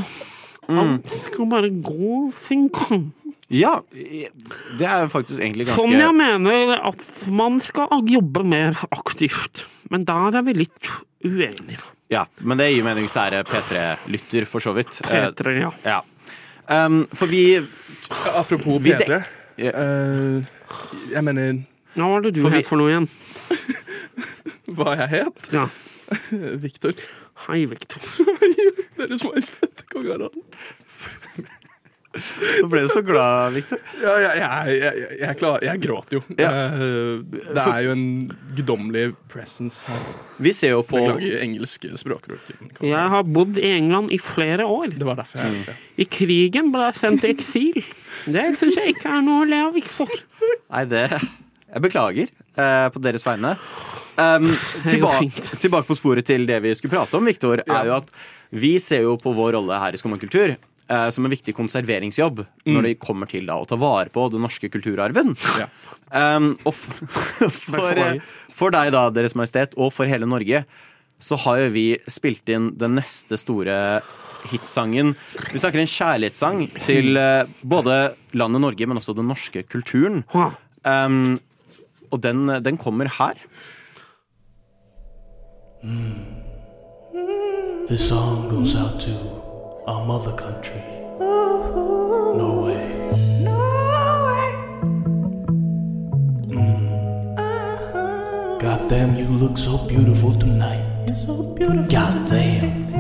Alt 0.69 1.11
skal 1.13 1.51
bare 1.51 1.71
gå 1.71 2.33
sin 2.47 2.69
gang. 2.69 3.13
Ja, 3.53 3.83
det 3.93 4.87
er 4.89 5.11
faktisk 5.13 5.39
egentlig 5.39 5.67
ganske 5.69 5.83
Sånn 5.85 5.99
jeg 6.01 6.15
mener 6.17 6.79
at 6.89 7.05
man 7.29 7.61
skal 7.63 7.93
jobbe 8.09 8.45
mer 8.47 8.79
aktivt. 8.95 9.67
Men 9.93 10.07
der 10.09 10.41
er 10.41 10.47
vi 10.47 10.57
litt 10.65 10.89
uenige. 11.25 11.94
Ja, 12.13 12.27
Men 12.41 12.59
det 12.61 12.71
gir 12.75 12.85
mening 12.85 13.07
hvis 13.07 13.15
det 13.17 13.39
er 13.41 13.45
P3-lytter, 13.49 14.45
for 14.47 14.61
så 14.61 14.75
vidt. 14.77 15.01
Eh, 15.09 15.31
P3, 15.33 15.55
ja. 15.61 15.71
ja. 15.85 16.01
Um, 16.69 17.07
for 17.13 17.27
vi 17.29 17.59
Apropos 18.35 18.81
Vi 18.83 18.93
P3. 18.93 19.07
dek- 19.09 19.25
Ja. 19.57 19.71
eh, 19.71 20.45
jeg 21.13 21.23
mener 21.25 21.63
Hva 21.95 22.09
var 22.11 22.21
det 22.25 22.35
du 22.35 22.41
For 22.43 22.51
vi- 22.51 22.57
het 22.63 22.67
for 22.67 22.77
noe 22.77 22.91
igjen? 22.91 23.09
hva 24.77 24.97
jeg 24.99 25.09
het. 25.09 25.53
Ja. 25.53 25.67
Victor. 26.65 26.93
Hei, 27.47 27.65
Victor. 27.67 28.01
Deres 28.99 29.23
Majestet 29.25 29.85
Kong 29.93 30.07
Harald. 30.11 30.35
Nå 32.15 32.69
ble 32.71 32.85
du 32.85 32.91
så 32.93 33.03
glad, 33.05 33.55
Victor. 33.57 33.81
Ja, 34.03 34.15
jeg, 34.23 34.41
jeg, 34.41 34.81
jeg, 34.81 35.09
jeg, 35.21 35.39
klar, 35.41 35.65
jeg 35.65 35.83
gråter 35.83 36.19
jo. 36.19 36.23
Ja. 36.39 36.51
Det 36.79 37.65
er 37.65 37.81
jo 37.87 37.95
en 37.95 38.05
guddommelig 38.55 39.07
presence 39.31 39.83
her. 39.89 40.05
Vi 40.43 40.53
ser 40.57 40.75
jo 40.77 40.85
på 40.87 41.01
Beklager 41.01 41.43
engelske 41.43 41.91
språkbruk. 41.99 42.53
Jeg 42.85 43.15
har 43.15 43.27
bodd 43.27 43.59
i 43.61 43.73
England 43.75 44.13
i 44.15 44.21
flere 44.23 44.67
år. 44.67 44.95
Det 44.95 45.09
var 45.09 45.19
derfor 45.21 45.43
jeg 45.43 45.57
mm. 45.57 45.83
I 46.01 46.07
krigen 46.11 46.71
ble 46.75 46.89
jeg 46.89 47.01
sendt 47.01 47.27
i 47.27 47.33
eksil. 47.35 47.83
Det 48.31 48.47
syns 48.61 48.79
jeg 48.81 48.95
ikke 48.95 49.11
er 49.19 49.27
noe 49.27 49.43
å 49.43 49.49
le 49.49 49.61
av, 49.67 49.75
Victor. 49.75 50.15
Nei, 50.45 50.85
det 50.91 51.09
Jeg 51.11 51.83
beklager 51.83 52.31
eh, 52.31 52.89
på 52.95 53.03
deres 53.03 53.27
vegne. 53.27 53.57
Um, 54.15 54.47
tilbake, 54.87 55.43
tilbake 55.59 55.89
på 55.89 55.97
sporet 55.99 56.27
til 56.29 56.45
det 56.47 56.61
vi 56.63 56.71
skulle 56.79 56.95
prate 56.95 57.19
om, 57.19 57.27
Victor, 57.27 57.65
er 57.67 57.89
jo 57.89 57.97
at 57.97 58.13
vi 58.55 58.77
ser 58.79 59.03
jo 59.09 59.17
på 59.19 59.33
vår 59.35 59.57
rolle 59.57 59.81
her 59.83 59.97
i 59.97 59.99
Skum 59.99 60.15
kultur 60.21 60.55
eh, 60.89 61.09
som 61.15 61.27
en 61.27 61.33
viktig 61.33 61.55
konserveringsjobb 61.57 62.45
når 62.69 62.89
det 62.89 62.95
kommer 63.03 63.31
til 63.31 63.49
da, 63.49 63.59
å 63.61 63.69
ta 63.69 63.79
vare 63.81 64.13
på 64.13 64.27
den 64.33 64.45
norske 64.45 64.71
kulturarven. 64.73 65.35
Um, 66.15 66.53
og 66.65 66.75
for, 67.65 67.93
eh, 67.99 68.21
for 68.55 68.75
deg, 68.75 68.93
da, 68.95 69.09
Deres 69.15 69.37
Majestet, 69.39 69.77
og 69.81 69.93
for 69.95 70.11
hele 70.11 70.29
Norge, 70.29 70.65
så 71.25 71.39
har 71.45 71.63
jo 71.63 71.73
vi 71.75 71.87
spilt 72.11 72.49
inn 72.53 72.73
den 72.79 72.99
neste 72.99 73.39
store 73.41 73.77
hitsangen. 74.51 75.15
Vi 75.53 75.63
snakker 75.63 75.81
en 75.81 75.91
kjærlighetssang 75.91 76.67
til 76.85 77.17
eh, 77.21 77.47
både 77.63 78.15
landet 78.37 78.65
Norge, 78.67 78.89
men 78.89 79.01
også 79.01 79.17
den 79.17 79.31
norske 79.31 79.65
kulturen. 79.71 80.25
Um, 80.85 81.39
og 82.13 82.21
den, 82.23 82.47
den 82.63 82.77
kommer 82.79 83.09
her. 83.19 83.41
This 87.89 88.09
song 88.09 88.49
goes 88.49 88.75
out 88.77 89.01
to 89.01 89.44
our 89.87 90.05
mother 90.07 90.33
country, 90.33 90.81
Norway. 91.19 92.91
Mm. 96.49 97.39
God 98.61 98.89
damn, 98.89 99.17
you 99.17 99.27
look 99.27 99.59
so 99.59 99.77
beautiful 99.87 100.35
tonight. 100.39 101.05
You're 101.07 101.17
so 101.17 101.43
beautiful. 101.43 101.91
God 101.91 102.27
damn. 102.27 102.94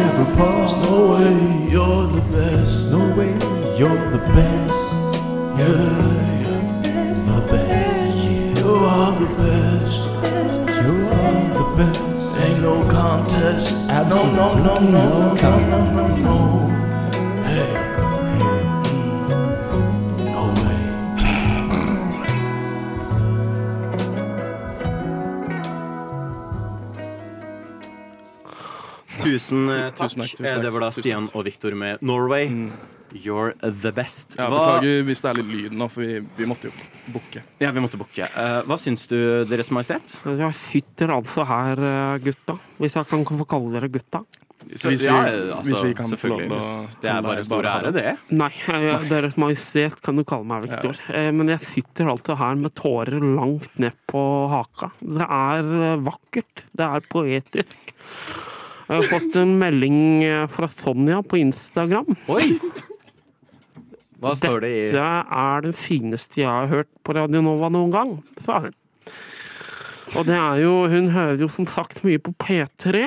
never. 0.00 0.30
There's 0.70 0.74
no 0.86 1.12
way 1.12 1.70
you're 1.72 2.06
the 2.16 2.24
best. 2.32 2.92
No 2.92 3.02
way 3.16 3.32
you're 3.78 4.04
the 4.14 4.22
best. 4.36 5.14
Yeah, 5.58 6.00
yeah. 6.44 7.12
the 7.28 7.40
best. 7.50 8.18
You 8.58 8.70
are 8.96 9.12
the 9.22 9.30
best. 9.42 10.00
You 10.84 10.94
are 11.18 11.44
the 11.58 11.66
best. 11.78 12.40
Ain't 12.44 12.62
no 12.62 12.74
contest. 12.90 13.76
Absolutely 13.88 14.36
no, 14.36 14.54
no, 14.54 14.78
no, 14.78 14.80
no, 14.80 15.34
no, 15.34 15.58
no, 15.58 15.70
no, 15.70 15.80
no. 15.94 16.06
no. 16.24 16.49
Tusen 29.40 29.66
eh, 29.72 29.88
takk. 29.90 30.10
Tusen 30.12 30.22
takk, 30.22 30.30
tusen 30.36 30.46
Eh, 30.46 30.54
takk, 30.54 30.62
Det 30.68 30.72
var 30.76 30.80
da 30.86 30.90
Stian 30.94 31.28
og 31.34 31.44
Viktor 31.48 31.74
med 31.74 32.00
'Norway'. 32.00 32.70
You're 33.10 33.54
the 33.58 33.90
best. 33.90 34.36
Ja, 34.38 34.46
beklager 34.46 35.02
hvis 35.02 35.20
det 35.20 35.30
er 35.30 35.34
litt 35.40 35.48
lyd 35.50 35.72
nå, 35.74 35.88
for 35.90 36.00
vi, 36.06 36.20
vi 36.36 36.46
måtte 36.46 36.68
jo 36.68 36.72
bukke. 37.10 37.42
Ja, 37.58 37.72
vi 37.74 37.80
måtte 37.82 37.98
bukke. 37.98 38.28
Uh, 38.36 38.60
hva 38.68 38.76
syns 38.78 39.08
du, 39.10 39.16
Deres 39.50 39.70
Majestet? 39.74 40.20
Jeg 40.24 40.54
sitter 40.54 41.10
altså 41.16 41.42
her, 41.44 41.74
gutta. 42.22 42.54
Hvis 42.78 42.94
jeg 42.94 43.08
kan 43.10 43.24
få 43.26 43.48
kalle 43.50 43.72
dere 43.80 43.88
gutta. 43.90 44.22
Så- 44.76 44.90
Hvis 44.92 45.00
vi- 45.02 45.06
ja, 45.08 45.24
altså, 45.56 45.72
hvis 45.72 45.82
vi 45.82 45.94
kan 45.94 46.04
få 46.06 46.28
lov 46.28 46.38
til 46.38 46.50
å 46.52 47.00
Det 47.00 47.10
er 47.10 47.22
bare 47.22 47.38
en 47.38 47.44
stor 47.44 47.62
ære, 47.64 47.92
det. 47.92 48.18
Nei, 48.30 48.52
jeg, 48.68 49.08
Deres 49.08 49.36
Majestet 49.36 50.00
kan 50.02 50.14
du 50.14 50.22
kalle 50.22 50.44
meg, 50.44 50.62
Viktor. 50.68 50.94
Eh, 51.08 51.32
Men 51.32 51.48
jeg 51.48 51.60
sitter 51.60 52.04
altså 52.06 52.36
her 52.36 52.54
med 52.54 52.74
tårer 52.74 53.18
langt 53.18 53.76
ned 53.76 53.92
på 54.06 54.48
haka. 54.48 54.92
Det 55.02 55.26
er 55.26 55.98
vakkert. 55.98 56.62
Det 56.76 56.86
er 56.86 57.00
poetisk. 57.00 57.76
Jeg 58.90 59.04
har 59.04 59.06
fått 59.06 59.36
en 59.38 59.52
melding 59.60 59.98
eh, 60.26 60.46
fra 60.50 60.66
Sonja 60.66 61.20
på 61.22 61.38
Instagram. 61.38 62.08
Oi! 62.26 62.56
Hva 64.18 64.32
står 64.34 64.64
det 64.64 64.70
i 64.74 64.80
Dette 64.90 65.36
er 65.40 65.62
det 65.62 65.76
fineste 65.78 66.40
jeg 66.42 66.50
har 66.50 66.66
hørt 66.72 66.90
på 67.06 67.14
Radio 67.14 67.40
Nova 67.46 67.70
noen 67.70 67.92
gang, 67.94 68.10
sa 68.42 68.58
hun. 68.66 68.74
Og 70.18 70.26
det 70.26 70.34
er 70.34 70.58
jo 70.64 70.72
Hun 70.90 71.12
hører 71.14 71.38
jo 71.38 71.46
som 71.54 71.68
sagt 71.70 72.02
mye 72.02 72.18
på 72.18 72.34
P3, 72.42 73.06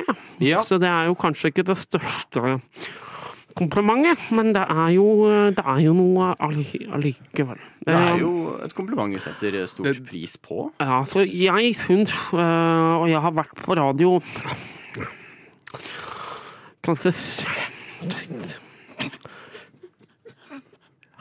så 0.63 0.79
det 0.79 0.87
er 0.87 1.11
jo 1.11 1.17
kanskje 1.19 1.51
ikke 1.51 1.65
det 1.67 1.75
største 1.81 2.55
komplimentet, 3.59 4.23
men 4.33 4.53
det 4.55 4.63
er 4.63 4.93
jo, 4.95 5.07
det 5.53 5.61
er 5.61 5.81
jo 5.83 5.91
noe 5.93 6.31
allikevel. 6.39 7.59
Det 7.83 7.93
er 7.93 8.23
jo 8.23 8.31
et 8.63 8.73
kompliment 8.73 9.13
vi 9.13 9.19
setter 9.21 9.59
stor 9.69 9.99
pris 10.07 10.39
på. 10.41 10.69
Ja, 10.79 11.03
så 11.03 11.27
jeg 11.27 11.75
syns, 11.77 12.15
og 12.31 13.05
jeg 13.11 13.19
har 13.27 13.35
vært 13.35 13.59
på 13.67 13.77
radio 13.77 14.15
kanskje 16.83 17.13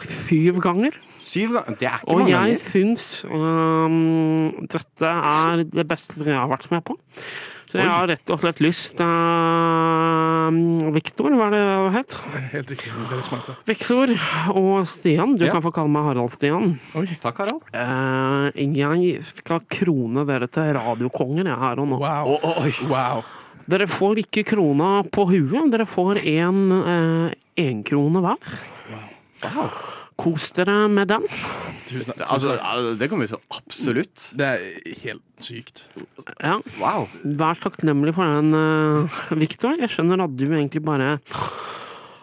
syv 0.02 0.58
ganger. 0.64 0.96
Syv 1.22 1.52
ganger? 1.56 1.76
Det 1.78 1.86
er 1.88 1.98
ikke 2.02 2.10
Og 2.12 2.18
mange 2.18 2.30
jeg 2.32 2.38
ganger. 2.40 2.58
syns 2.72 3.24
um, 3.30 4.66
dette 4.72 5.10
er 5.14 5.62
det 5.70 5.84
beste 5.90 6.18
jeg 6.26 6.34
har 6.38 6.48
vært 6.50 6.66
med 6.72 6.82
på. 6.88 6.96
Så 7.72 7.78
jeg 7.80 7.86
Oi. 7.88 7.92
har 7.94 8.08
rett 8.10 8.28
og 8.34 8.40
slett 8.42 8.58
lyst 8.60 8.98
uh, 9.00 10.50
Viktor, 10.92 11.32
hva 11.38 11.46
er 11.46 11.54
det 11.54 11.60
det 11.62 11.92
het? 11.94 12.16
Helt 12.52 12.72
riktig. 12.74 12.90
Deres 13.08 13.30
Majestet. 13.32 13.62
Viktor 13.70 14.12
og 14.60 14.82
Stian. 14.92 15.36
Du 15.40 15.46
Ja. 15.46 15.52
kan 15.54 15.62
få 15.64 15.72
kalle 15.72 15.88
meg 15.94 16.04
Harald 16.10 16.34
Stian. 16.34 16.74
Takk, 17.22 17.38
Harald. 17.40 17.62
Uh, 17.72 18.50
jeg 18.52 19.22
skal 19.24 19.62
krone 19.72 20.26
dere 20.28 20.50
til 20.52 20.74
radiokonger 20.76 21.48
jeg 21.48 21.56
her 21.64 21.80
og 21.80 21.88
nå. 21.94 22.02
Wow, 22.02 22.36
Wow. 22.92 23.22
Dere 23.70 23.86
får 23.90 24.18
ikke 24.24 24.44
krona 24.52 25.02
på 25.12 25.26
huet, 25.30 25.70
dere 25.72 25.86
får 25.88 26.18
en 26.26 26.62
eh, 26.82 27.34
hver. 28.24 28.38
Kos 30.22 30.50
dere 30.54 30.88
med 30.92 31.08
den. 31.10 31.24
Tusen 31.88 32.04
tusen. 32.04 32.14
Det- 32.18 32.26
Altså, 32.30 32.96
det 32.98 33.08
kan 33.10 33.18
vi 33.20 33.26
så 33.26 33.38
absolutt. 33.50 34.28
Det 34.36 34.46
er 34.46 34.94
helt 35.02 35.22
sykt. 35.40 35.82
Ja. 36.40 36.58
Wow. 36.78 37.08
Vær 37.24 37.58
takknemlig 37.60 38.14
for 38.14 38.24
den, 38.24 38.52
Victor. 39.40 39.74
Jeg 39.80 39.90
skjønner 39.90 40.22
at 40.24 40.36
du 40.36 40.46
egentlig 40.52 40.82
bare 40.84 41.16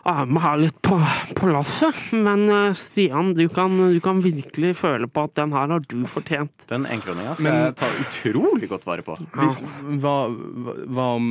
er 0.10 0.30
med 0.30 0.42
her 0.44 0.58
litt 0.62 0.78
på, 0.86 0.98
på 1.38 1.50
lasset, 1.52 1.98
men 2.14 2.46
eh, 2.50 2.78
Stian, 2.78 3.34
du 3.38 3.46
kan, 3.54 3.76
du 3.94 4.00
kan 4.04 4.22
virkelig 4.24 4.74
føle 4.82 5.10
på 5.12 5.26
at 5.28 5.36
den 5.40 5.54
her 5.56 5.74
har 5.76 5.86
du 5.86 5.98
fortjent. 6.10 6.66
Den 6.72 6.88
enkroninga 6.90 7.36
skal 7.38 7.48
Men- 7.48 7.60
jeg 7.68 7.76
ta 7.82 7.90
utrolig 8.04 8.70
godt 8.72 8.88
vare 8.90 9.06
på. 9.06 9.18
Hvis, 9.38 9.62
hva, 10.02 10.16
hva, 10.30 10.76
hva 10.88 11.08
om 11.18 11.30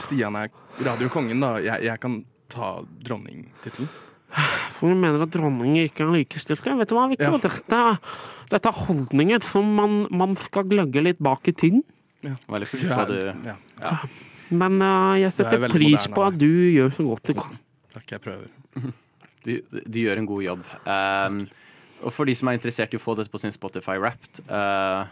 Stian 0.00 0.38
er 0.40 0.52
radiokongen, 0.82 1.42
da? 1.42 1.56
Jeg, 1.64 1.84
jeg 1.88 2.02
kan 2.02 2.20
ta 2.52 2.74
dronningtittelen. 3.04 3.90
For 4.72 4.88
vi 4.88 4.96
mener 4.96 5.26
at 5.26 5.32
dronninger 5.34 5.90
ikke 5.90 6.06
er 6.06 6.14
likestilte. 6.14 6.72
Vet 6.78 6.88
du 6.88 6.96
hva, 6.96 7.08
Viktor? 7.10 7.36
Dette, 7.42 7.80
dette 8.52 8.70
er 8.70 8.84
holdninger 8.86 9.44
som 9.44 9.68
man, 9.76 10.06
man 10.12 10.36
skal 10.40 10.64
gløgge 10.70 11.04
litt 11.04 11.20
bak 11.22 11.50
i 11.52 11.56
tiden. 11.56 11.82
Veldig 12.22 12.68
forsiktig 12.70 13.18
Ja. 13.44 13.56
ja. 13.82 13.96
Men 14.52 14.80
uh, 14.84 15.16
jeg 15.18 15.30
er 15.30 15.36
setter 15.36 15.68
pris 15.72 16.06
moderne 16.06 16.14
på 16.16 16.24
at 16.26 16.38
du 16.40 16.48
gjør 16.48 16.90
så 16.96 17.06
godt 17.08 17.30
du 17.30 17.34
kan. 17.40 17.60
Takk, 17.92 18.06
jeg 18.16 18.20
prøver. 18.28 18.52
Du, 19.42 19.56
du 19.74 19.96
gjør 19.98 20.20
en 20.20 20.26
god 20.30 20.42
jobb. 20.44 20.60
Um, 20.86 21.38
Og 22.06 22.12
for 22.14 22.30
de 22.30 22.34
som 22.38 22.46
er 22.46 22.54
interessert 22.54 22.92
i 22.94 22.98
å 22.98 23.02
få 23.02 23.16
dette 23.18 23.30
på 23.32 23.40
sin 23.42 23.50
Spotify 23.50 23.96
Wrapped, 23.98 24.38
uh, 24.46 25.02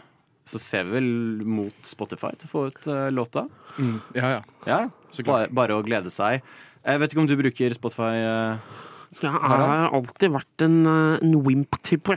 så 0.47 0.59
ser 0.63 0.85
vi 0.87 0.93
vel 0.95 1.09
mot 1.43 1.75
Spotify 1.83 2.29
til 2.39 2.47
å 2.47 2.51
få 2.53 2.61
ut 2.71 2.87
uh, 2.87 3.09
låta. 3.11 3.43
Mm, 3.75 3.97
ja, 4.15 4.29
ja. 4.37 4.39
Ja, 4.69 4.77
Så 5.11 5.25
klart. 5.27 5.51
bare, 5.51 5.51
bare 5.59 5.75
å 5.75 5.83
glede 5.83 6.07
seg. 6.15 6.45
Jeg 6.87 7.01
vet 7.03 7.11
ikke 7.11 7.23
om 7.25 7.27
du 7.27 7.35
bruker 7.43 7.75
Spotify? 7.75 8.23
Uh, 8.23 8.79
Jeg 9.19 9.35
har 9.35 9.91
alltid 9.99 10.31
vært 10.31 10.63
en, 10.69 10.79
eh, 10.87 11.19
en 11.27 11.35
wimp-type. 11.43 12.15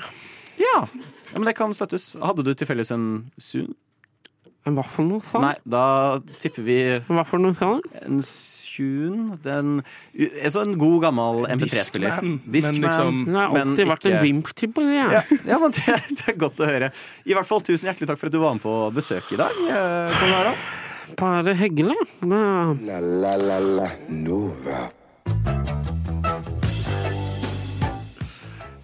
Ja. 0.62 0.84
ja, 0.86 1.34
men 1.34 1.50
det 1.50 1.56
kan 1.58 1.74
støttes. 1.74 2.12
Hadde 2.22 2.44
du 2.46 2.52
tilfeldigvis 2.54 2.94
en 2.94 3.08
Zoom? 3.42 3.74
En 4.66 4.74
hva 4.78 4.84
for 4.88 5.04
noe, 5.04 5.20
sa? 5.30 5.38
Nei, 5.44 5.54
da 5.68 6.18
tipper 6.40 6.62
vi 6.64 6.76
Hva 7.08 7.24
for 7.28 7.38
noe, 7.42 7.52
sa? 7.58 7.74
En 8.00 8.20
Tune 8.74 9.36
den, 9.44 9.68
En 10.18 10.50
sånn 10.50 10.72
god, 10.80 10.96
gammel 11.04 11.44
MP3-spiller. 11.52 12.16
Discman, 12.50 12.80
men 12.80 12.80
liksom- 12.82 13.20
Det 13.28 13.34
har 13.36 13.52
men 13.52 13.68
alltid 13.68 13.86
vært 13.86 14.04
en 14.06 14.12
ikke- 14.16 14.22
wimp-type. 14.24 14.80
Ja. 14.82 15.10
Ja, 15.12 15.22
ja, 15.46 15.58
men 15.62 15.70
det, 15.70 15.84
det 16.18 16.24
er 16.32 16.38
godt 16.40 16.56
å 16.58 16.66
høre. 16.66 16.90
I 17.24 17.34
hvert 17.36 17.46
fall 17.46 17.60
Tusen 17.60 17.86
hjertelig 17.92 18.08
takk 18.08 18.18
for 18.18 18.26
at 18.26 18.32
du 18.32 18.40
var 18.40 18.54
med 18.56 18.62
på 18.64 18.74
besøk 18.96 19.30
i 19.30 19.36
dag. 19.36 19.52
eh, 19.68 20.10
Kong 20.18 20.32
Harald. 20.34 20.56
Bare 21.20 21.54
hyggelig. 21.54 21.94
Det- 22.18 22.86
La 22.88 22.98
la 22.98 23.36
la 23.36 23.58
la 23.60 23.88
Nova. 24.08 24.90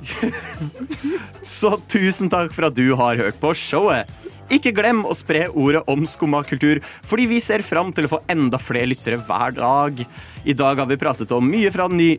Så 1.43 1.75
tusen 1.89 2.31
takk 2.33 2.53
for 2.55 2.67
at 2.69 2.75
du 2.77 2.95
har 2.99 3.17
hørt 3.21 3.39
på 3.41 3.53
showet. 3.57 4.09
Ikke 4.51 4.73
glem 4.75 5.05
å 5.07 5.15
spre 5.15 5.45
ordet 5.49 5.85
om 5.91 6.03
skumma 6.09 6.41
kultur, 6.47 6.81
fordi 7.07 7.29
vi 7.31 7.39
ser 7.43 7.63
fram 7.63 7.93
til 7.95 8.09
å 8.09 8.13
få 8.17 8.19
enda 8.33 8.59
flere 8.59 8.91
lyttere 8.91 9.21
hver 9.23 9.55
dag. 9.55 10.03
I 10.43 10.57
dag 10.57 10.81
har 10.81 10.89
vi 10.91 10.99
pratet 10.99 11.31
om 11.37 11.47
mye 11.47 11.71
fra, 11.71 11.87
ny, 11.87 12.17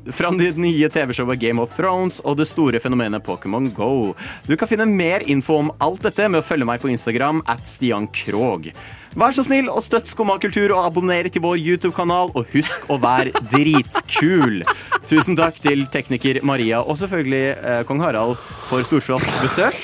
nye 0.55 0.89
TV-showet 0.93 1.41
Game 1.41 1.59
of 1.59 1.75
Thrones 1.75 2.21
og 2.23 2.37
det 2.39 2.47
store 2.47 2.79
fenomenet 2.79 3.25
Pokémon 3.25 3.67
Go. 3.75 4.13
Du 4.47 4.55
kan 4.55 4.69
finne 4.69 4.87
mer 4.87 5.25
info 5.27 5.57
om 5.59 5.73
alt 5.83 6.05
dette 6.07 6.29
med 6.29 6.39
å 6.39 6.45
følge 6.45 6.69
meg 6.69 6.83
på 6.83 6.91
Instagram 6.93 7.43
at 7.51 7.67
Stian 7.67 8.07
Krog. 8.15 8.71
Vær 9.19 9.35
så 9.35 9.43
snill 9.43 9.67
og 9.67 9.81
støtt 9.83 10.07
Skumma 10.07 10.37
kultur 10.39 10.71
og 10.71 10.85
abonner 10.85 11.27
til 11.27 11.43
vår 11.43 11.57
YouTube-kanal, 11.59 12.31
og 12.31 12.47
husk 12.53 12.87
å 12.87 12.95
være 13.01 13.35
dritkul. 13.51 14.61
Tusen 15.09 15.35
takk 15.35 15.59
til 15.59 15.83
tekniker 15.91 16.39
Maria 16.47 16.79
og 16.79 16.95
selvfølgelig 17.01 17.43
eh, 17.57 17.83
kong 17.89 17.99
Harald 18.05 18.39
for 18.69 18.87
storslått 18.87 19.27
besøk. 19.43 19.81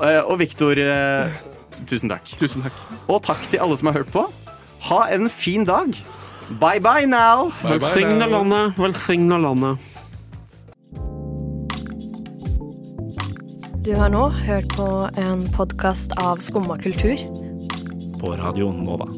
Eh, 0.00 0.22
og 0.24 0.38
Viktor, 0.40 0.80
eh, 0.80 1.49
tusen 1.86 2.10
takk. 2.12 2.32
Tusen 2.40 2.64
takk. 2.64 2.80
Og 3.08 3.22
takk 3.24 3.44
til 3.50 3.62
alle 3.62 3.76
som 3.80 3.90
har 3.90 4.00
hørt 4.00 4.12
på. 4.14 4.24
Ha 4.90 5.00
en 5.14 5.28
fin 5.30 5.64
dag. 5.68 5.94
Bye 6.60 6.80
bye 6.82 7.06
now. 7.06 7.52
Velsigna 7.62 8.26
landet, 8.26 8.74
velsigna 8.78 9.38
landet. 9.38 9.78
Du 13.84 13.94
har 13.96 14.10
nå 14.12 14.26
hørt 14.44 14.68
på 14.76 14.88
en 15.16 15.46
podkast 15.54 16.12
av 16.20 16.42
Skumma 16.44 16.76
kultur. 16.78 17.16
På 18.20 18.34
radioen 18.36 18.82
Nova. 18.84 19.08